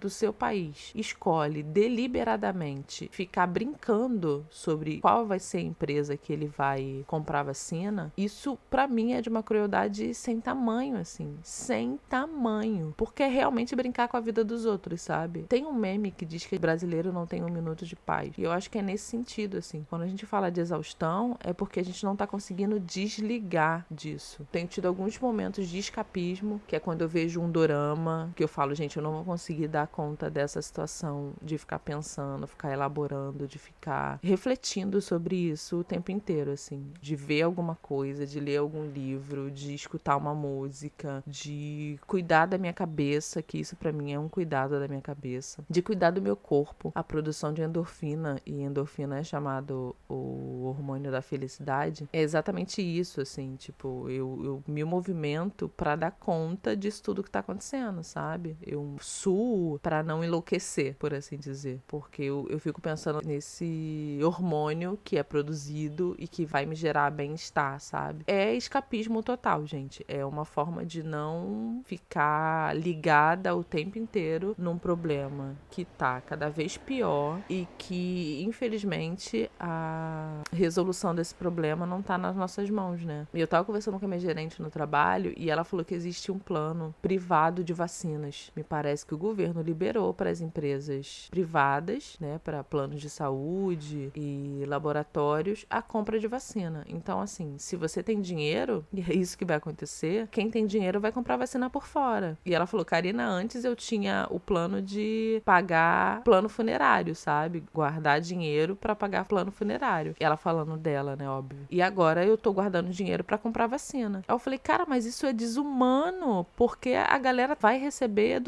do 0.00 0.10
seu 0.10 0.32
país 0.32 0.92
escolhe 0.94 1.62
deliberadamente 1.62 3.08
ficar 3.12 3.46
brincando 3.46 4.46
sobre 4.50 5.00
qual 5.00 5.26
vai 5.26 5.38
ser 5.38 5.58
a 5.58 5.62
empresa 5.62 6.16
que 6.16 6.32
ele 6.32 6.46
vai 6.46 7.04
comprar 7.06 7.42
vacina, 7.42 8.12
isso 8.16 8.58
para 8.70 8.86
mim 8.86 9.12
é 9.12 9.20
de 9.20 9.28
uma 9.28 9.42
crueldade 9.42 10.14
sem 10.14 10.40
tamanho, 10.40 10.96
assim, 10.96 11.36
sem 11.42 11.98
tamanho, 12.08 12.94
porque 12.96 13.22
é 13.22 13.28
realmente 13.28 13.76
brincar 13.76 14.08
com 14.08 14.16
a 14.16 14.20
vida 14.20 14.44
dos 14.44 14.64
outros, 14.64 15.00
sabe? 15.00 15.42
Tem 15.48 15.64
um 15.64 15.72
meme 15.72 16.10
que 16.10 16.24
diz 16.24 16.44
que 16.44 16.58
brasileiro 16.58 17.12
não 17.12 17.26
tem 17.26 17.42
um 17.42 17.48
minuto 17.48 17.84
de 17.84 17.94
paz. 17.94 18.32
E 18.36 18.42
eu 18.42 18.52
acho 18.52 18.70
que 18.70 18.78
é 18.78 18.82
nesse 18.82 19.04
sentido, 19.04 19.56
assim. 19.58 19.86
Quando 19.88 20.02
a 20.02 20.06
gente 20.06 20.26
fala 20.26 20.50
de 20.50 20.60
exaustão, 20.60 21.36
é 21.40 21.52
porque 21.52 21.80
a 21.80 21.84
gente 21.84 22.04
não 22.04 22.16
tá 22.16 22.26
conseguindo 22.26 22.80
desligar 22.80 23.86
disso. 23.90 24.46
Tenho 24.50 24.66
tido 24.66 24.86
alguns 24.86 25.18
momentos 25.18 25.68
de 25.68 25.78
escapismo, 25.78 26.60
que 26.66 26.76
é 26.76 26.80
quando 26.80 27.02
eu 27.02 27.08
vejo 27.08 27.40
um 27.40 27.50
dorama, 27.50 28.32
que 28.34 28.42
eu 28.42 28.48
falo, 28.48 28.74
gente, 28.74 28.96
eu 28.96 29.02
não 29.02 29.12
vou 29.12 29.24
conseguir 29.36 29.68
dar 29.68 29.86
conta 29.86 30.30
dessa 30.30 30.62
situação 30.62 31.34
de 31.42 31.58
ficar 31.58 31.78
pensando, 31.78 32.46
ficar 32.46 32.72
elaborando, 32.72 33.46
de 33.46 33.58
ficar 33.58 34.18
refletindo 34.22 35.02
sobre 35.02 35.36
isso 35.36 35.80
o 35.80 35.84
tempo 35.84 36.10
inteiro, 36.10 36.50
assim. 36.50 36.90
De 37.02 37.14
ver 37.14 37.42
alguma 37.42 37.74
coisa, 37.74 38.26
de 38.26 38.40
ler 38.40 38.56
algum 38.56 38.86
livro, 38.86 39.50
de 39.50 39.74
escutar 39.74 40.16
uma 40.16 40.34
música, 40.34 41.22
de 41.26 42.00
cuidar 42.06 42.46
da 42.46 42.56
minha 42.56 42.72
cabeça, 42.72 43.42
que 43.42 43.58
isso 43.58 43.76
para 43.76 43.92
mim 43.92 44.12
é 44.12 44.18
um 44.18 44.28
cuidado 44.28 44.80
da 44.80 44.88
minha 44.88 45.02
cabeça, 45.02 45.62
de 45.68 45.82
cuidar 45.82 46.12
do 46.12 46.22
meu 46.22 46.34
corpo, 46.34 46.90
a 46.94 47.04
produção 47.04 47.52
de 47.52 47.60
endorfina, 47.60 48.40
e 48.46 48.62
endorfina 48.62 49.18
é 49.18 49.22
chamado 49.22 49.94
o 50.08 50.64
hormônio 50.64 51.10
da 51.10 51.20
felicidade, 51.20 52.08
é 52.10 52.22
exatamente 52.22 52.80
isso, 52.80 53.20
assim, 53.20 53.54
tipo, 53.56 54.08
eu, 54.08 54.40
eu 54.42 54.62
me 54.66 54.82
movimento 54.82 55.68
para 55.68 55.94
dar 55.94 56.12
conta 56.12 56.74
disso 56.74 57.02
tudo 57.02 57.22
que 57.22 57.30
tá 57.30 57.40
acontecendo, 57.40 58.02
sabe? 58.02 58.56
Eu 58.62 58.96
suo 59.26 59.80
para 59.80 60.04
não 60.04 60.22
enlouquecer, 60.22 60.94
por 61.00 61.12
assim 61.12 61.36
dizer, 61.36 61.80
porque 61.88 62.22
eu, 62.22 62.46
eu 62.48 62.60
fico 62.60 62.80
pensando 62.80 63.20
nesse 63.26 64.20
hormônio 64.22 64.96
que 65.02 65.18
é 65.18 65.22
produzido 65.24 66.14
e 66.16 66.28
que 66.28 66.44
vai 66.44 66.64
me 66.64 66.76
gerar 66.76 67.10
bem-estar, 67.10 67.80
sabe? 67.80 68.22
É 68.28 68.54
escapismo 68.54 69.24
total, 69.24 69.66
gente. 69.66 70.04
É 70.06 70.24
uma 70.24 70.44
forma 70.44 70.86
de 70.86 71.02
não 71.02 71.82
ficar 71.84 72.76
ligada 72.76 73.56
o 73.56 73.64
tempo 73.64 73.98
inteiro 73.98 74.54
num 74.56 74.78
problema 74.78 75.56
que 75.70 75.84
tá 75.84 76.20
cada 76.20 76.48
vez 76.48 76.76
pior 76.76 77.40
e 77.50 77.66
que, 77.76 78.44
infelizmente, 78.46 79.50
a 79.58 80.42
resolução 80.52 81.12
desse 81.12 81.34
problema 81.34 81.84
não 81.84 82.00
tá 82.00 82.16
nas 82.16 82.36
nossas 82.36 82.70
mãos, 82.70 83.04
né? 83.04 83.26
E 83.34 83.40
eu 83.40 83.48
tava 83.48 83.64
conversando 83.64 83.98
com 83.98 84.04
a 84.04 84.08
minha 84.08 84.20
gerente 84.20 84.62
no 84.62 84.70
trabalho 84.70 85.34
e 85.36 85.50
ela 85.50 85.64
falou 85.64 85.84
que 85.84 85.94
existe 85.94 86.30
um 86.30 86.38
plano 86.38 86.94
privado 87.02 87.64
de 87.64 87.72
vacinas. 87.72 88.52
Me 88.54 88.62
parece 88.62 89.04
que 89.04 89.15
o 89.16 89.18
governo 89.18 89.62
liberou 89.62 90.12
para 90.12 90.30
as 90.30 90.40
empresas 90.40 91.26
privadas, 91.30 92.16
né, 92.20 92.38
para 92.44 92.62
planos 92.62 93.00
de 93.00 93.08
saúde 93.08 94.12
e 94.14 94.62
laboratórios, 94.66 95.64
a 95.70 95.80
compra 95.80 96.18
de 96.18 96.28
vacina. 96.28 96.84
Então, 96.86 97.20
assim, 97.20 97.56
se 97.58 97.76
você 97.76 98.02
tem 98.02 98.20
dinheiro, 98.20 98.84
e 98.92 99.00
é 99.00 99.14
isso 99.14 99.36
que 99.36 99.44
vai 99.44 99.56
acontecer, 99.56 100.28
quem 100.30 100.50
tem 100.50 100.66
dinheiro 100.66 101.00
vai 101.00 101.10
comprar 101.10 101.36
vacina 101.36 101.70
por 101.70 101.86
fora. 101.86 102.38
E 102.44 102.54
ela 102.54 102.66
falou, 102.66 102.84
Karina, 102.84 103.26
antes 103.26 103.64
eu 103.64 103.74
tinha 103.74 104.26
o 104.30 104.38
plano 104.38 104.82
de 104.82 105.40
pagar 105.44 106.22
plano 106.22 106.48
funerário, 106.48 107.14
sabe? 107.14 107.64
Guardar 107.72 108.20
dinheiro 108.20 108.76
para 108.76 108.94
pagar 108.94 109.24
plano 109.24 109.50
funerário. 109.50 110.14
E 110.20 110.24
ela 110.24 110.36
falando 110.36 110.76
dela, 110.76 111.16
né, 111.16 111.28
óbvio. 111.28 111.66
E 111.70 111.80
agora 111.80 112.24
eu 112.24 112.36
tô 112.36 112.52
guardando 112.52 112.90
dinheiro 112.90 113.24
para 113.24 113.38
comprar 113.38 113.66
vacina. 113.66 114.22
Aí 114.28 114.34
eu 114.34 114.38
falei, 114.38 114.58
cara, 114.58 114.84
mas 114.86 115.06
isso 115.06 115.24
é 115.24 115.32
desumano, 115.32 116.46
porque 116.54 116.90
a 116.90 117.16
galera 117.18 117.56
vai 117.58 117.78
receber 117.78 118.40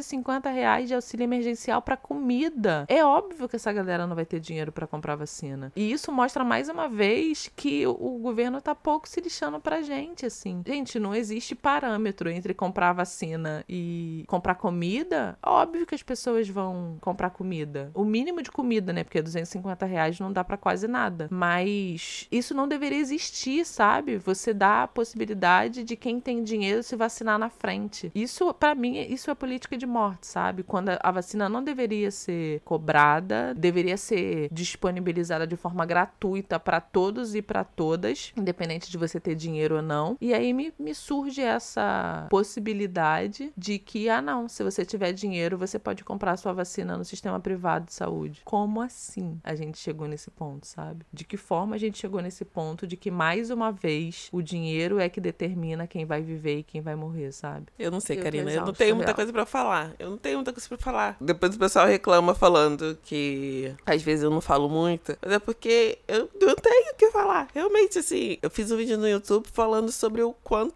250 0.00 0.50
reais 0.50 0.88
de 0.88 0.94
auxílio 0.94 1.24
emergencial 1.24 1.80
para 1.82 1.96
comida. 1.96 2.84
É 2.88 3.04
óbvio 3.04 3.48
que 3.48 3.56
essa 3.56 3.72
galera 3.72 4.06
não 4.06 4.16
vai 4.16 4.24
ter 4.24 4.40
dinheiro 4.40 4.72
para 4.72 4.86
comprar 4.86 5.16
vacina. 5.16 5.72
E 5.76 5.92
isso 5.92 6.10
mostra 6.10 6.42
mais 6.44 6.68
uma 6.68 6.88
vez 6.88 7.50
que 7.54 7.86
o 7.86 8.18
governo 8.18 8.60
tá 8.60 8.74
pouco 8.74 9.08
se 9.08 9.20
lixando 9.20 9.60
pra 9.60 9.82
gente, 9.82 10.26
assim. 10.26 10.62
Gente, 10.66 10.98
não 10.98 11.14
existe 11.14 11.54
parâmetro 11.54 12.30
entre 12.30 12.54
comprar 12.54 12.92
vacina 12.92 13.64
e 13.68 14.24
comprar 14.26 14.54
comida. 14.54 15.38
Óbvio 15.42 15.86
que 15.86 15.94
as 15.94 16.02
pessoas 16.02 16.48
vão 16.48 16.96
comprar 17.00 17.30
comida. 17.30 17.90
O 17.94 18.04
mínimo 18.04 18.42
de 18.42 18.50
comida, 18.50 18.92
né? 18.92 19.04
Porque 19.04 19.22
250 19.22 19.86
reais 19.86 20.18
não 20.18 20.32
dá 20.32 20.42
para 20.42 20.56
quase 20.56 20.88
nada. 20.88 21.28
Mas 21.30 22.26
isso 22.30 22.54
não 22.54 22.66
deveria 22.66 22.98
existir, 22.98 23.64
sabe? 23.64 24.16
Você 24.18 24.52
dá 24.54 24.84
a 24.84 24.88
possibilidade 24.88 25.84
de 25.84 25.96
quem 25.96 26.20
tem 26.20 26.42
dinheiro 26.42 26.82
se 26.82 26.96
vacinar 26.96 27.38
na 27.38 27.50
frente. 27.50 28.10
Isso, 28.14 28.52
para 28.54 28.74
mim, 28.74 28.98
isso 28.98 29.30
é 29.30 29.34
política 29.34 29.76
de 29.76 29.86
morte, 29.90 30.26
sabe? 30.26 30.62
Quando 30.62 30.90
a 31.00 31.10
vacina 31.10 31.48
não 31.48 31.62
deveria 31.62 32.10
ser 32.10 32.60
cobrada, 32.64 33.52
deveria 33.54 33.96
ser 33.96 34.48
disponibilizada 34.52 35.46
de 35.46 35.56
forma 35.56 35.84
gratuita 35.84 36.58
para 36.58 36.80
todos 36.80 37.34
e 37.34 37.42
para 37.42 37.64
todas, 37.64 38.32
independente 38.36 38.90
de 38.90 38.96
você 38.96 39.18
ter 39.18 39.34
dinheiro 39.34 39.76
ou 39.76 39.82
não. 39.82 40.16
E 40.20 40.32
aí 40.32 40.52
me, 40.52 40.72
me 40.78 40.94
surge 40.94 41.42
essa 41.42 42.26
possibilidade 42.30 43.52
de 43.56 43.78
que, 43.78 44.08
ah, 44.08 44.22
não, 44.22 44.48
se 44.48 44.62
você 44.62 44.84
tiver 44.84 45.12
dinheiro, 45.12 45.58
você 45.58 45.78
pode 45.78 46.04
comprar 46.04 46.36
sua 46.36 46.52
vacina 46.52 46.96
no 46.96 47.04
sistema 47.04 47.40
privado 47.40 47.86
de 47.86 47.92
saúde. 47.92 48.42
Como 48.44 48.80
assim 48.80 49.40
a 49.42 49.54
gente 49.54 49.78
chegou 49.78 50.06
nesse 50.06 50.30
ponto, 50.30 50.66
sabe? 50.66 51.04
De 51.12 51.24
que 51.24 51.36
forma 51.36 51.74
a 51.74 51.78
gente 51.78 51.98
chegou 51.98 52.20
nesse 52.20 52.44
ponto 52.44 52.86
de 52.86 52.96
que, 52.96 53.10
mais 53.10 53.50
uma 53.50 53.72
vez, 53.72 54.28
o 54.32 54.40
dinheiro 54.40 54.98
é 54.98 55.08
que 55.08 55.20
determina 55.20 55.86
quem 55.86 56.04
vai 56.04 56.22
viver 56.22 56.58
e 56.58 56.62
quem 56.62 56.80
vai 56.80 56.94
morrer, 56.94 57.32
sabe? 57.32 57.66
Eu 57.78 57.90
não 57.90 58.00
sei, 58.00 58.18
eu 58.18 58.22
Karina, 58.22 58.50
eu 58.50 58.64
não 58.64 58.72
tenho 58.72 58.94
muita 58.94 59.10
real. 59.10 59.16
coisa 59.16 59.32
para 59.32 59.46
falar 59.46 59.79
lá. 59.80 59.92
Eu 59.98 60.10
não 60.10 60.16
tenho 60.16 60.36
muita 60.36 60.52
coisa 60.52 60.68
pra 60.68 60.78
falar. 60.78 61.16
Depois 61.20 61.54
o 61.54 61.58
pessoal 61.58 61.86
reclama 61.86 62.34
falando 62.34 62.98
que 63.02 63.74
às 63.86 64.02
vezes 64.02 64.24
eu 64.24 64.30
não 64.30 64.40
falo 64.40 64.68
muito. 64.68 65.16
Mas 65.22 65.32
é 65.32 65.38
porque 65.38 65.98
eu 66.06 66.28
não 66.40 66.54
tenho 66.54 66.92
o 66.92 66.96
que 66.96 67.10
falar. 67.10 67.48
Realmente, 67.54 67.98
assim, 67.98 68.38
eu 68.42 68.50
fiz 68.50 68.70
um 68.70 68.76
vídeo 68.76 68.98
no 68.98 69.08
YouTube 69.08 69.46
falando 69.52 69.90
sobre 69.90 70.22
o 70.22 70.32
quanto 70.44 70.74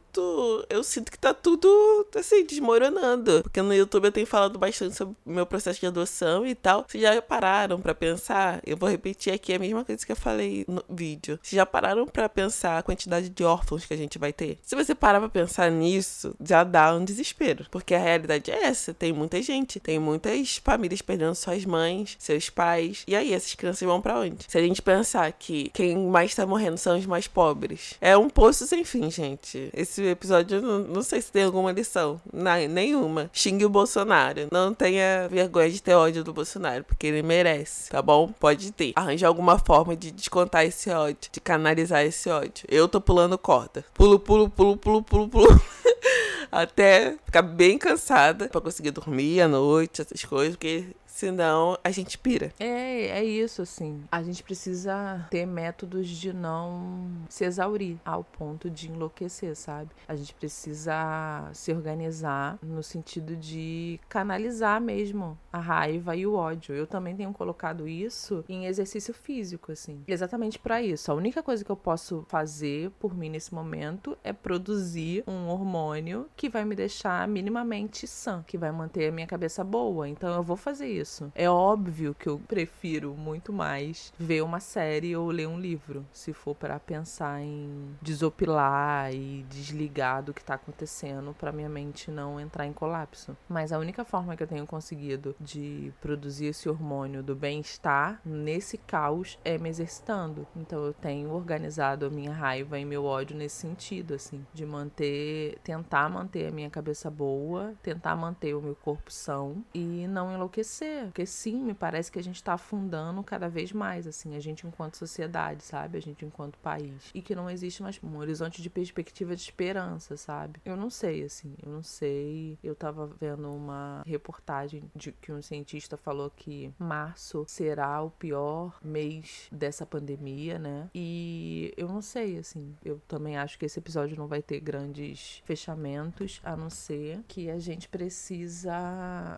eu 0.69 0.83
sinto 0.83 1.11
que 1.11 1.19
tá 1.19 1.33
tudo, 1.33 1.69
assim, 2.17 2.45
desmoronando. 2.45 3.43
Porque 3.43 3.63
no 3.63 3.75
YouTube 3.75 4.07
eu 4.07 4.13
tenho 4.13 4.27
falado 4.27 4.59
bastante 4.59 4.95
sobre 4.95 5.15
o 5.25 5.31
meu 5.31 5.47
processo 5.47 5.81
de 5.81 5.87
adoção 5.87 6.47
e 6.47 6.55
tal. 6.55 6.85
Vocês 6.87 7.03
já 7.03 7.21
pararam 7.23 7.81
para 7.81 7.95
pensar? 7.95 8.61
Eu 8.67 8.77
vou 8.77 8.89
repetir 8.89 9.33
aqui 9.33 9.53
a 9.53 9.59
mesma 9.59 9.85
coisa 9.85 10.05
que 10.05 10.13
eu 10.13 10.17
falei 10.17 10.65
no 10.69 10.83
vídeo. 10.89 11.39
Vocês 11.43 11.57
já 11.57 11.67
pararam 11.67 12.07
para 12.07 12.29
pensar 12.29 12.79
a 12.79 12.83
quantidade 12.83 13.29
de 13.29 13.45
órfãos 13.45 13.85
que 13.85 13.95
a 13.95 13.97
gente 13.97 14.19
vai 14.19 14.33
ter? 14.33 14.59
Se 14.63 14.77
você 14.77 14.95
parar 14.95 15.21
pra 15.21 15.29
pensar 15.29 15.71
nisso, 15.71 16.35
já 16.41 16.65
dá 16.65 16.95
um 16.95 17.05
desespero. 17.05 17.67
Porque 17.71 17.95
a 17.95 17.99
realidade 17.99 18.51
é 18.51 18.65
essa. 18.65 18.95
Tem 18.95 19.13
muita 19.13 19.41
gente. 19.43 19.81
Tem 19.81 19.99
muitas 19.99 20.61
famílias 20.63 21.03
perdendo 21.03 21.35
suas 21.35 21.65
mães, 21.65 22.17
seus 22.19 22.51
pais. 22.51 23.05
E 23.07 23.17
aí, 23.17 23.33
essas 23.33 23.55
crianças 23.55 23.87
vão 23.87 24.01
para 24.01 24.19
onde? 24.19 24.45
Se 24.49 24.59
a 24.59 24.63
gente 24.63 24.83
pensar 24.83 25.33
que 25.33 25.71
quem 25.71 25.97
mais 25.97 26.35
tá 26.35 26.47
morrendo 26.47 26.77
são 26.77 26.99
os 26.99 27.07
mais 27.07 27.27
pobres, 27.27 27.95
é 28.01 28.17
um 28.17 28.29
poço 28.29 28.67
sem 28.67 28.85
fim, 28.85 29.11
gente. 29.11 29.71
Esse 29.73 30.04
episódio, 30.09 30.61
não, 30.61 30.79
não 30.81 31.03
sei 31.03 31.21
se 31.21 31.31
tem 31.31 31.45
alguma 31.45 31.73
lição. 31.73 32.21
Não, 32.33 32.57
nenhuma. 32.69 33.31
Xingue 33.33 33.65
o 33.65 33.69
Bolsonaro. 33.69 34.49
Não 34.51 34.75
tenha 34.75 35.29
vergonha 35.29 35.71
de 35.71 35.83
ter 35.83 35.95
ódio 35.95 36.25
do 36.25 36.33
Bolsonaro, 36.33 36.85
porque 36.85 37.07
ele 37.07 37.23
merece, 37.23 37.91
tá 37.91 38.01
bom? 38.03 38.29
Pode 38.29 38.73
ter. 38.73 38.93
Arranje 38.97 39.25
alguma 39.25 39.59
forma 39.59 39.97
de 39.97 40.11
descontar 40.11 40.65
esse 40.65 40.91
ódio, 40.91 41.31
de 41.33 41.41
canalizar 41.41 42.05
esse 42.05 42.29
ódio. 42.29 42.67
Eu 42.69 42.89
tô 42.89 43.01
pulando 43.01 43.39
corda. 43.39 43.85
Pulo, 43.95 44.19
pulo, 44.19 44.49
pulo, 44.49 44.77
pulo, 44.77 45.03
pulo, 45.03 45.29
pulo. 45.29 45.63
Até 46.51 47.17
ficar 47.25 47.43
bem 47.43 47.77
cansada 47.77 48.49
para 48.49 48.61
conseguir 48.61 48.93
dormir 48.93 49.41
à 49.41 49.49
noite, 49.49 50.03
essas 50.03 50.25
coisas, 50.25 50.55
porque 50.55 50.87
Senão 51.15 51.79
a 51.85 51.93
gente 51.93 52.19
pira. 52.19 52.53
É, 52.59 53.07
é 53.07 53.25
isso, 53.25 53.63
assim. 53.63 54.03
A 54.11 54.21
gente 54.21 54.43
precisa 54.43 55.25
ter 55.31 55.47
métodos 55.47 56.09
de 56.09 56.33
não 56.33 57.09
se 57.29 57.45
exaurir 57.45 57.99
ao 58.05 58.25
ponto 58.25 58.69
de 58.69 58.91
enlouquecer, 58.91 59.55
sabe? 59.55 59.91
A 60.09 60.17
gente 60.17 60.35
precisa 60.35 61.49
se 61.53 61.73
organizar 61.73 62.59
no 62.61 62.83
sentido 62.83 63.37
de 63.37 64.01
canalizar 64.09 64.81
mesmo 64.81 65.39
a 65.53 65.61
raiva 65.61 66.17
e 66.17 66.27
o 66.27 66.35
ódio. 66.35 66.75
Eu 66.75 66.85
também 66.85 67.15
tenho 67.15 67.33
colocado 67.33 67.87
isso 67.87 68.45
em 68.49 68.67
exercício 68.67 69.15
físico, 69.15 69.71
assim. 69.71 70.03
Exatamente 70.09 70.59
para 70.59 70.83
isso. 70.83 71.13
A 71.13 71.15
única 71.15 71.45
coisa 71.45 71.65
que 71.65 71.71
eu 71.71 71.77
posso 71.77 72.27
fazer 72.29 72.91
por 72.99 73.17
mim 73.17 73.31
nesse 73.31 73.55
momento 73.55 74.19
é 74.25 74.33
produzir 74.33 75.23
um 75.29 75.47
hormônio 75.47 76.27
que 76.35 76.49
vai 76.49 76.65
me 76.65 76.75
deixar 76.75 77.29
minimamente 77.29 78.05
sã, 78.05 78.43
que 78.45 78.59
vai 78.59 78.73
manter 78.73 79.11
a 79.11 79.13
minha 79.13 79.29
cabeça 79.29 79.63
boa. 79.63 80.09
Então 80.09 80.35
eu 80.35 80.43
vou 80.43 80.57
fazer 80.57 80.89
isso 80.89 81.04
isso. 81.05 81.31
É 81.35 81.49
óbvio 81.49 82.15
que 82.19 82.29
eu 82.29 82.41
prefiro 82.49 83.15
muito 83.15 83.53
mais 83.53 84.13
ver 84.19 84.43
uma 84.43 84.59
série 84.59 85.15
ou 85.15 85.29
ler 85.29 85.47
um 85.47 85.61
livro, 85.61 86.05
se 86.11 86.33
for 86.33 86.55
para 86.55 86.81
pensar 86.81 87.41
em 87.43 87.95
desopilar 88.01 89.13
e 89.15 89.45
desligar 89.49 90.23
do 90.23 90.33
que 90.33 90.43
tá 90.43 90.55
acontecendo 90.55 91.35
para 91.39 91.53
minha 91.53 91.69
mente 91.69 92.11
não 92.11 92.41
entrar 92.41 92.67
em 92.67 92.73
colapso. 92.73 93.37
Mas 93.49 93.73
a 93.73 93.79
única 93.79 94.05
forma 94.05 94.35
que 94.37 94.43
eu 94.43 94.47
tenho 94.47 94.67
conseguido 94.67 95.37
de 95.39 95.93
produzir 96.01 96.47
esse 96.47 96.69
hormônio 96.69 97.23
do 97.23 97.37
bem-estar 97.37 98.21
nesse 98.25 98.79
caos 98.79 99.39
é 99.45 99.59
me 99.59 99.69
exercitando. 99.69 100.47
Então 100.57 100.85
eu 100.85 100.95
tenho 100.95 101.31
organizado 101.31 102.07
a 102.07 102.11
minha 102.11 102.33
raiva 102.33 102.79
e 102.79 102.85
meu 102.85 103.05
ódio 103.05 103.37
nesse 103.37 103.57
sentido, 103.57 104.15
assim, 104.15 104.45
de 104.55 104.65
manter, 104.65 105.59
tentar 105.63 106.09
manter 106.09 106.49
a 106.49 106.51
minha 106.51 106.71
cabeça 106.71 107.11
boa, 107.11 107.75
tentar 107.83 108.17
manter 108.17 108.55
o 108.55 108.63
meu 108.63 108.75
corpo 108.75 109.13
são 109.13 109.63
e 109.75 110.07
não 110.09 110.33
enlouquecer 110.33 110.94
porque 111.05 111.27
sim, 111.27 111.63
me 111.63 111.75
parece 111.75 112.11
que 112.11 112.19
a 112.19 112.23
gente 112.23 112.43
tá 112.43 112.55
afundando 112.55 113.23
cada 113.23 113.49
vez 113.49 113.73
mais, 113.73 114.07
assim, 114.07 114.37
a 114.37 114.41
gente 114.41 114.67
enquanto 114.67 114.97
sociedade, 114.97 115.63
sabe? 115.63 115.99
A 115.99 116.03
gente 116.03 116.25
enquanto 116.25 116.59
país. 116.59 117.11
E 117.15 117.21
que 117.21 117.35
não 117.35 117.51
existe 117.51 117.83
mais 117.83 117.99
um 118.03 118.17
horizonte 118.17 118.63
de 118.63 118.71
perspectiva 118.71 119.35
de 119.35 119.43
esperança, 119.43 120.17
sabe? 120.17 120.61
Eu 120.65 120.77
não 120.77 120.91
sei, 120.91 121.25
assim, 121.25 121.55
eu 121.65 121.71
não 121.71 121.83
sei. 121.83 122.59
Eu 122.63 122.75
tava 122.75 123.07
vendo 123.07 123.51
uma 123.53 124.03
reportagem 124.07 124.85
de 124.95 125.13
que 125.13 125.33
um 125.33 125.43
cientista 125.43 125.97
falou 125.97 126.31
que 126.31 126.73
março 126.79 127.45
será 127.49 128.03
o 128.03 128.11
pior 128.11 128.79
mês 128.83 129.49
dessa 129.51 129.85
pandemia, 129.87 130.59
né? 130.59 130.89
E 130.95 131.73
eu 131.77 131.89
não 131.89 132.03
sei, 132.03 132.39
assim, 132.39 132.75
eu 132.85 133.01
também 133.09 133.37
acho 133.37 133.59
que 133.59 133.67
esse 133.67 133.79
episódio 133.79 134.17
não 134.17 134.27
vai 134.27 134.43
ter 134.43 134.61
grandes 134.61 135.43
fechamentos, 135.45 136.41
a 136.45 136.57
não 136.57 136.71
ser 136.71 137.21
que 137.27 137.51
a 137.51 137.59
gente 137.59 137.89
precisa 137.89 138.75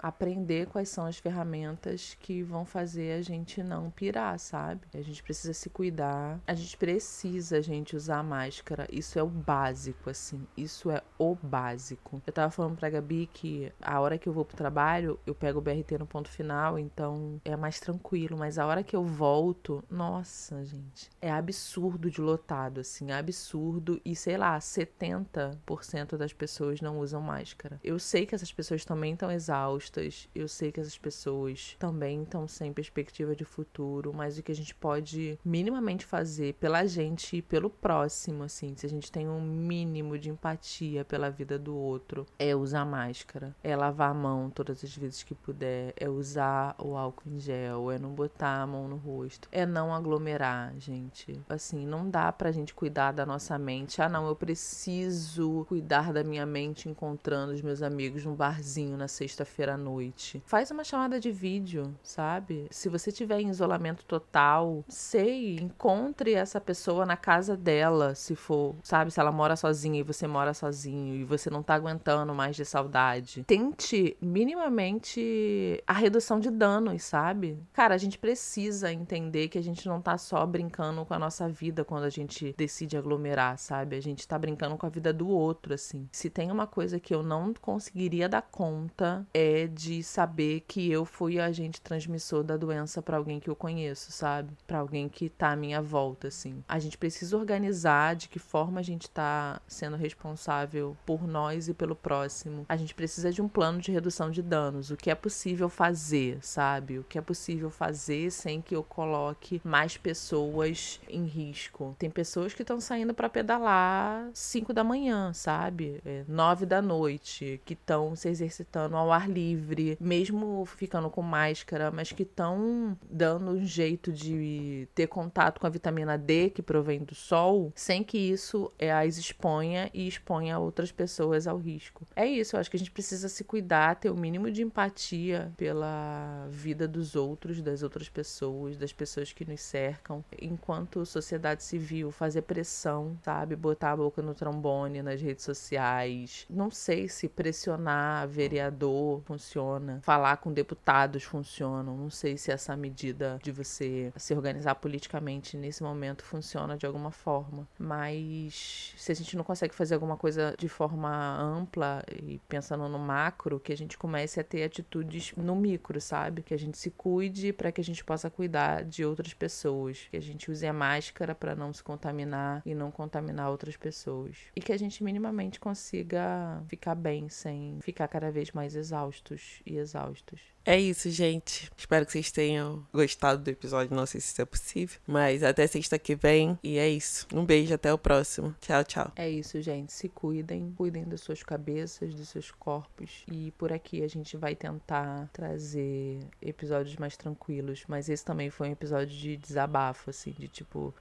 aprender 0.02 0.66
quais 0.66 0.88
são 0.88 1.06
as 1.06 1.18
ferramentas 1.18 1.45
ferramentas 1.46 2.16
que 2.20 2.42
vão 2.42 2.64
fazer 2.64 3.12
a 3.12 3.22
gente 3.22 3.62
não 3.62 3.90
pirar, 3.90 4.38
sabe? 4.38 4.80
A 4.92 5.00
gente 5.00 5.22
precisa 5.22 5.54
se 5.54 5.70
cuidar, 5.70 6.40
a 6.46 6.54
gente 6.54 6.76
precisa, 6.76 7.62
gente, 7.62 7.96
usar 7.96 8.22
máscara. 8.22 8.86
Isso 8.90 9.18
é 9.18 9.22
o 9.22 9.28
básico, 9.28 10.10
assim. 10.10 10.46
Isso 10.56 10.90
é 10.90 11.00
o 11.18 11.34
básico. 11.34 12.20
Eu 12.26 12.32
tava 12.32 12.50
falando 12.50 12.76
pra 12.76 12.90
Gabi 12.90 13.28
que 13.32 13.72
a 13.80 14.00
hora 14.00 14.18
que 14.18 14.28
eu 14.28 14.32
vou 14.32 14.44
pro 14.44 14.56
trabalho, 14.56 15.18
eu 15.24 15.34
pego 15.34 15.60
o 15.60 15.62
BRT 15.62 15.98
no 15.98 16.06
ponto 16.06 16.28
final, 16.28 16.78
então 16.78 17.40
é 17.44 17.56
mais 17.56 17.78
tranquilo. 17.78 18.36
Mas 18.36 18.58
a 18.58 18.66
hora 18.66 18.82
que 18.82 18.96
eu 18.96 19.04
volto, 19.04 19.84
nossa, 19.88 20.64
gente, 20.64 21.08
é 21.22 21.30
absurdo 21.30 22.10
de 22.10 22.20
lotado, 22.20 22.80
assim, 22.80 23.12
absurdo. 23.12 24.00
E 24.04 24.16
sei 24.16 24.36
lá, 24.36 24.58
70% 24.58 26.16
das 26.16 26.32
pessoas 26.32 26.80
não 26.80 26.98
usam 26.98 27.20
máscara. 27.20 27.78
Eu 27.84 27.98
sei 27.98 28.26
que 28.26 28.34
essas 28.34 28.52
pessoas 28.52 28.84
também 28.84 29.12
estão 29.12 29.30
exaustas, 29.30 30.28
eu 30.34 30.48
sei 30.48 30.72
que 30.72 30.80
essas 30.80 30.98
pessoas 30.98 31.35
pessoas 31.36 31.76
também 31.78 32.22
estão 32.22 32.48
sem 32.48 32.72
perspectiva 32.72 33.36
de 33.36 33.44
futuro, 33.44 34.12
mas 34.14 34.38
o 34.38 34.42
que 34.42 34.52
a 34.52 34.54
gente 34.54 34.74
pode 34.74 35.38
minimamente 35.44 36.04
fazer 36.04 36.54
pela 36.54 36.86
gente 36.86 37.36
e 37.36 37.42
pelo 37.42 37.68
próximo, 37.68 38.42
assim, 38.42 38.74
se 38.76 38.86
a 38.86 38.88
gente 38.88 39.12
tem 39.12 39.28
um 39.28 39.40
mínimo 39.40 40.18
de 40.18 40.30
empatia 40.30 41.04
pela 41.04 41.30
vida 41.30 41.58
do 41.58 41.76
outro, 41.76 42.26
é 42.38 42.54
usar 42.54 42.84
máscara, 42.84 43.54
é 43.62 43.76
lavar 43.76 44.10
a 44.10 44.14
mão 44.14 44.50
todas 44.50 44.82
as 44.82 44.96
vezes 44.96 45.22
que 45.22 45.34
puder, 45.34 45.92
é 45.96 46.08
usar 46.08 46.74
o 46.78 46.96
álcool 46.96 47.28
em 47.28 47.38
gel, 47.38 47.90
é 47.90 47.98
não 47.98 48.10
botar 48.10 48.62
a 48.62 48.66
mão 48.66 48.88
no 48.88 48.96
rosto, 48.96 49.48
é 49.52 49.66
não 49.66 49.94
aglomerar, 49.94 50.74
gente. 50.78 51.38
Assim, 51.48 51.86
não 51.86 52.08
dá 52.08 52.32
pra 52.32 52.52
gente 52.52 52.72
cuidar 52.72 53.12
da 53.12 53.26
nossa 53.26 53.58
mente. 53.58 54.00
Ah, 54.00 54.08
não, 54.08 54.26
eu 54.26 54.36
preciso 54.36 55.66
cuidar 55.68 56.12
da 56.12 56.24
minha 56.24 56.46
mente 56.46 56.88
encontrando 56.88 57.52
os 57.52 57.62
meus 57.62 57.82
amigos 57.82 58.24
num 58.24 58.34
barzinho 58.34 58.96
na 58.96 59.08
sexta-feira 59.08 59.74
à 59.74 59.76
noite. 59.76 60.42
Faz 60.46 60.70
uma 60.70 60.84
chamada 60.84 61.20
de 61.20 61.25
de 61.26 61.32
vídeo, 61.32 61.94
sabe? 62.02 62.68
Se 62.70 62.88
você 62.88 63.10
tiver 63.10 63.40
em 63.40 63.48
isolamento 63.48 64.04
total, 64.04 64.84
sei, 64.88 65.56
encontre 65.56 66.34
essa 66.34 66.60
pessoa 66.60 67.04
na 67.04 67.16
casa 67.16 67.56
dela, 67.56 68.14
se 68.14 68.36
for, 68.36 68.76
sabe? 68.82 69.10
Se 69.10 69.18
ela 69.18 69.32
mora 69.32 69.56
sozinha 69.56 69.98
e 69.98 70.04
você 70.04 70.26
mora 70.26 70.54
sozinho 70.54 71.16
e 71.16 71.24
você 71.24 71.50
não 71.50 71.62
tá 71.62 71.74
aguentando 71.74 72.32
mais 72.32 72.54
de 72.54 72.64
saudade. 72.64 73.42
Tente 73.44 74.16
minimamente 74.20 75.82
a 75.86 75.92
redução 75.92 76.38
de 76.38 76.50
danos, 76.50 77.02
sabe? 77.02 77.58
Cara, 77.72 77.94
a 77.94 77.98
gente 77.98 78.18
precisa 78.18 78.92
entender 78.92 79.48
que 79.48 79.58
a 79.58 79.62
gente 79.62 79.88
não 79.88 80.00
tá 80.00 80.16
só 80.16 80.46
brincando 80.46 81.04
com 81.04 81.14
a 81.14 81.18
nossa 81.18 81.48
vida 81.48 81.84
quando 81.84 82.04
a 82.04 82.10
gente 82.10 82.54
decide 82.56 82.96
aglomerar, 82.96 83.58
sabe? 83.58 83.96
A 83.96 84.00
gente 84.00 84.28
tá 84.28 84.38
brincando 84.38 84.76
com 84.76 84.86
a 84.86 84.90
vida 84.90 85.12
do 85.12 85.28
outro, 85.28 85.74
assim. 85.74 86.08
Se 86.12 86.30
tem 86.30 86.52
uma 86.52 86.66
coisa 86.66 87.00
que 87.00 87.14
eu 87.14 87.22
não 87.22 87.52
conseguiria 87.54 88.28
dar 88.28 88.42
conta 88.42 89.26
é 89.34 89.66
de 89.66 90.02
saber 90.02 90.60
que 90.68 90.90
eu 90.90 91.04
fui 91.16 91.40
agente 91.40 91.80
transmissor 91.80 92.42
da 92.42 92.58
doença 92.58 93.00
para 93.00 93.16
alguém 93.16 93.40
que 93.40 93.48
eu 93.48 93.56
conheço, 93.56 94.12
sabe? 94.12 94.52
Para 94.66 94.80
alguém 94.80 95.08
que 95.08 95.30
tá 95.30 95.52
à 95.52 95.56
minha 95.56 95.80
volta, 95.80 96.28
assim. 96.28 96.62
A 96.68 96.78
gente 96.78 96.98
precisa 96.98 97.38
organizar 97.38 98.14
de 98.14 98.28
que 98.28 98.38
forma 98.38 98.80
a 98.80 98.82
gente 98.82 99.08
tá 99.08 99.58
sendo 99.66 99.96
responsável 99.96 100.94
por 101.06 101.26
nós 101.26 101.68
e 101.68 101.74
pelo 101.74 101.96
próximo. 101.96 102.66
A 102.68 102.76
gente 102.76 102.94
precisa 102.94 103.32
de 103.32 103.40
um 103.40 103.48
plano 103.48 103.80
de 103.80 103.90
redução 103.90 104.30
de 104.30 104.42
danos, 104.42 104.90
o 104.90 104.96
que 104.96 105.10
é 105.10 105.14
possível 105.14 105.70
fazer, 105.70 106.38
sabe? 106.42 106.98
O 106.98 107.04
que 107.04 107.16
é 107.16 107.22
possível 107.22 107.70
fazer 107.70 108.30
sem 108.30 108.60
que 108.60 108.76
eu 108.76 108.82
coloque 108.82 109.62
mais 109.64 109.96
pessoas 109.96 111.00
em 111.08 111.24
risco. 111.24 111.96
Tem 111.98 112.10
pessoas 112.10 112.52
que 112.52 112.60
estão 112.60 112.78
saindo 112.78 113.14
para 113.14 113.30
pedalar 113.30 114.28
5 114.34 114.74
da 114.74 114.84
manhã, 114.84 115.32
sabe? 115.32 115.98
É, 116.04 116.24
9 116.28 116.66
da 116.66 116.82
noite, 116.82 117.58
que 117.64 117.72
estão 117.72 118.14
se 118.14 118.28
exercitando 118.28 118.96
ao 118.96 119.10
ar 119.10 119.30
livre, 119.30 119.96
mesmo 119.98 120.66
ficando 120.66 121.05
com 121.10 121.22
máscara, 121.22 121.90
mas 121.90 122.12
que 122.12 122.22
estão 122.22 122.96
dando 123.10 123.50
um 123.50 123.64
jeito 123.64 124.12
de 124.12 124.88
ter 124.94 125.06
contato 125.06 125.60
com 125.60 125.66
a 125.66 125.70
vitamina 125.70 126.16
D 126.16 126.50
que 126.50 126.62
provém 126.62 127.00
do 127.00 127.14
sol, 127.14 127.72
sem 127.74 128.02
que 128.02 128.18
isso 128.18 128.72
as 128.80 129.16
exponha 129.16 129.90
e 129.92 130.06
exponha 130.06 130.58
outras 130.58 130.92
pessoas 130.92 131.46
ao 131.46 131.56
risco. 131.56 132.06
É 132.14 132.26
isso, 132.26 132.56
eu 132.56 132.60
acho 132.60 132.70
que 132.70 132.76
a 132.76 132.78
gente 132.78 132.90
precisa 132.90 133.28
se 133.28 133.44
cuidar, 133.44 133.96
ter 133.96 134.10
o 134.10 134.16
mínimo 134.16 134.50
de 134.50 134.62
empatia 134.62 135.52
pela 135.56 136.46
vida 136.50 136.86
dos 136.86 137.16
outros, 137.16 137.62
das 137.62 137.82
outras 137.82 138.08
pessoas, 138.08 138.76
das 138.76 138.92
pessoas 138.92 139.32
que 139.32 139.44
nos 139.44 139.60
cercam, 139.60 140.24
enquanto 140.40 141.04
sociedade 141.04 141.62
civil, 141.62 142.10
fazer 142.10 142.42
pressão, 142.42 143.16
sabe? 143.22 143.56
Botar 143.56 143.92
a 143.92 143.96
boca 143.96 144.22
no 144.22 144.34
trombone 144.34 145.02
nas 145.02 145.20
redes 145.20 145.44
sociais. 145.44 146.46
Não 146.48 146.70
sei 146.70 147.08
se 147.08 147.28
pressionar 147.28 148.28
vereador 148.28 149.20
funciona, 149.22 150.00
falar 150.02 150.36
com 150.38 150.52
deputados 150.96 151.24
funciona. 151.24 151.82
Não 151.82 152.08
sei 152.08 152.38
se 152.38 152.50
essa 152.50 152.74
medida 152.76 153.38
de 153.42 153.52
você 153.52 154.12
se 154.16 154.34
organizar 154.34 154.74
politicamente 154.76 155.56
nesse 155.56 155.82
momento 155.82 156.24
funciona 156.24 156.76
de 156.76 156.86
alguma 156.86 157.10
forma. 157.10 157.68
Mas 157.78 158.94
se 158.96 159.12
a 159.12 159.14
gente 159.14 159.36
não 159.36 159.44
consegue 159.44 159.74
fazer 159.74 159.94
alguma 159.94 160.16
coisa 160.16 160.54
de 160.58 160.68
forma 160.68 161.38
ampla 161.38 162.02
e 162.10 162.38
pensando 162.48 162.88
no 162.88 162.98
macro, 162.98 163.60
que 163.60 163.72
a 163.72 163.76
gente 163.76 163.98
comece 163.98 164.40
a 164.40 164.44
ter 164.44 164.64
atitudes 164.64 165.34
no 165.36 165.54
micro, 165.54 166.00
sabe? 166.00 166.42
Que 166.42 166.54
a 166.54 166.58
gente 166.58 166.78
se 166.78 166.90
cuide 166.90 167.52
para 167.52 167.70
que 167.70 167.80
a 167.80 167.84
gente 167.84 168.02
possa 168.02 168.30
cuidar 168.30 168.84
de 168.84 169.04
outras 169.04 169.34
pessoas, 169.34 170.06
que 170.10 170.16
a 170.16 170.22
gente 170.22 170.50
use 170.50 170.66
a 170.66 170.72
máscara 170.72 171.34
para 171.34 171.54
não 171.54 171.72
se 171.72 171.82
contaminar 171.82 172.62
e 172.64 172.74
não 172.74 172.90
contaminar 172.90 173.50
outras 173.50 173.76
pessoas. 173.76 174.36
E 174.54 174.60
que 174.60 174.72
a 174.72 174.78
gente 174.78 175.04
minimamente 175.04 175.60
consiga 175.60 176.62
ficar 176.68 176.94
bem 176.94 177.28
sem 177.28 177.78
ficar 177.82 178.08
cada 178.08 178.30
vez 178.30 178.52
mais 178.52 178.74
exaustos 178.74 179.60
e 179.66 179.76
exaustos. 179.76 180.55
É 180.66 180.76
isso, 180.76 181.08
gente. 181.10 181.70
Espero 181.76 182.04
que 182.04 182.10
vocês 182.10 182.32
tenham 182.32 182.84
gostado 182.92 183.40
do 183.40 183.48
episódio. 183.48 183.94
Não 183.94 184.04
sei 184.04 184.20
se 184.20 184.32
isso 184.32 184.42
é 184.42 184.44
possível. 184.44 184.98
Mas 185.06 185.44
até 185.44 185.64
sexta 185.64 185.96
que 185.96 186.16
vem. 186.16 186.58
E 186.60 186.76
é 186.76 186.88
isso. 186.88 187.24
Um 187.32 187.44
beijo, 187.44 187.72
até 187.72 187.92
o 187.94 187.96
próximo. 187.96 188.52
Tchau, 188.60 188.82
tchau. 188.82 189.12
É 189.14 189.30
isso, 189.30 189.62
gente. 189.62 189.92
Se 189.92 190.08
cuidem. 190.08 190.74
Cuidem 190.76 191.04
das 191.04 191.20
suas 191.20 191.44
cabeças, 191.44 192.12
dos 192.12 192.28
seus 192.28 192.50
corpos. 192.50 193.22
E 193.30 193.52
por 193.52 193.72
aqui 193.72 194.02
a 194.02 194.08
gente 194.08 194.36
vai 194.36 194.56
tentar 194.56 195.30
trazer 195.32 196.18
episódios 196.42 196.96
mais 196.96 197.16
tranquilos. 197.16 197.84
Mas 197.86 198.08
esse 198.08 198.24
também 198.24 198.50
foi 198.50 198.68
um 198.68 198.72
episódio 198.72 199.16
de 199.16 199.36
desabafo, 199.36 200.10
assim, 200.10 200.34
de 200.36 200.48
tipo. 200.48 200.92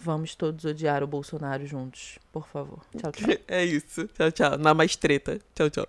Vamos 0.00 0.34
todos 0.34 0.64
odiar 0.64 1.02
o 1.02 1.06
Bolsonaro 1.06 1.66
juntos, 1.66 2.18
por 2.32 2.48
favor. 2.48 2.82
Tchau, 2.96 3.12
tchau. 3.12 3.28
É 3.46 3.62
isso. 3.62 4.08
Tchau, 4.08 4.32
tchau. 4.32 4.56
Na 4.56 4.72
mais 4.72 4.96
treta. 4.96 5.38
Tchau, 5.54 5.68
tchau. 5.68 5.86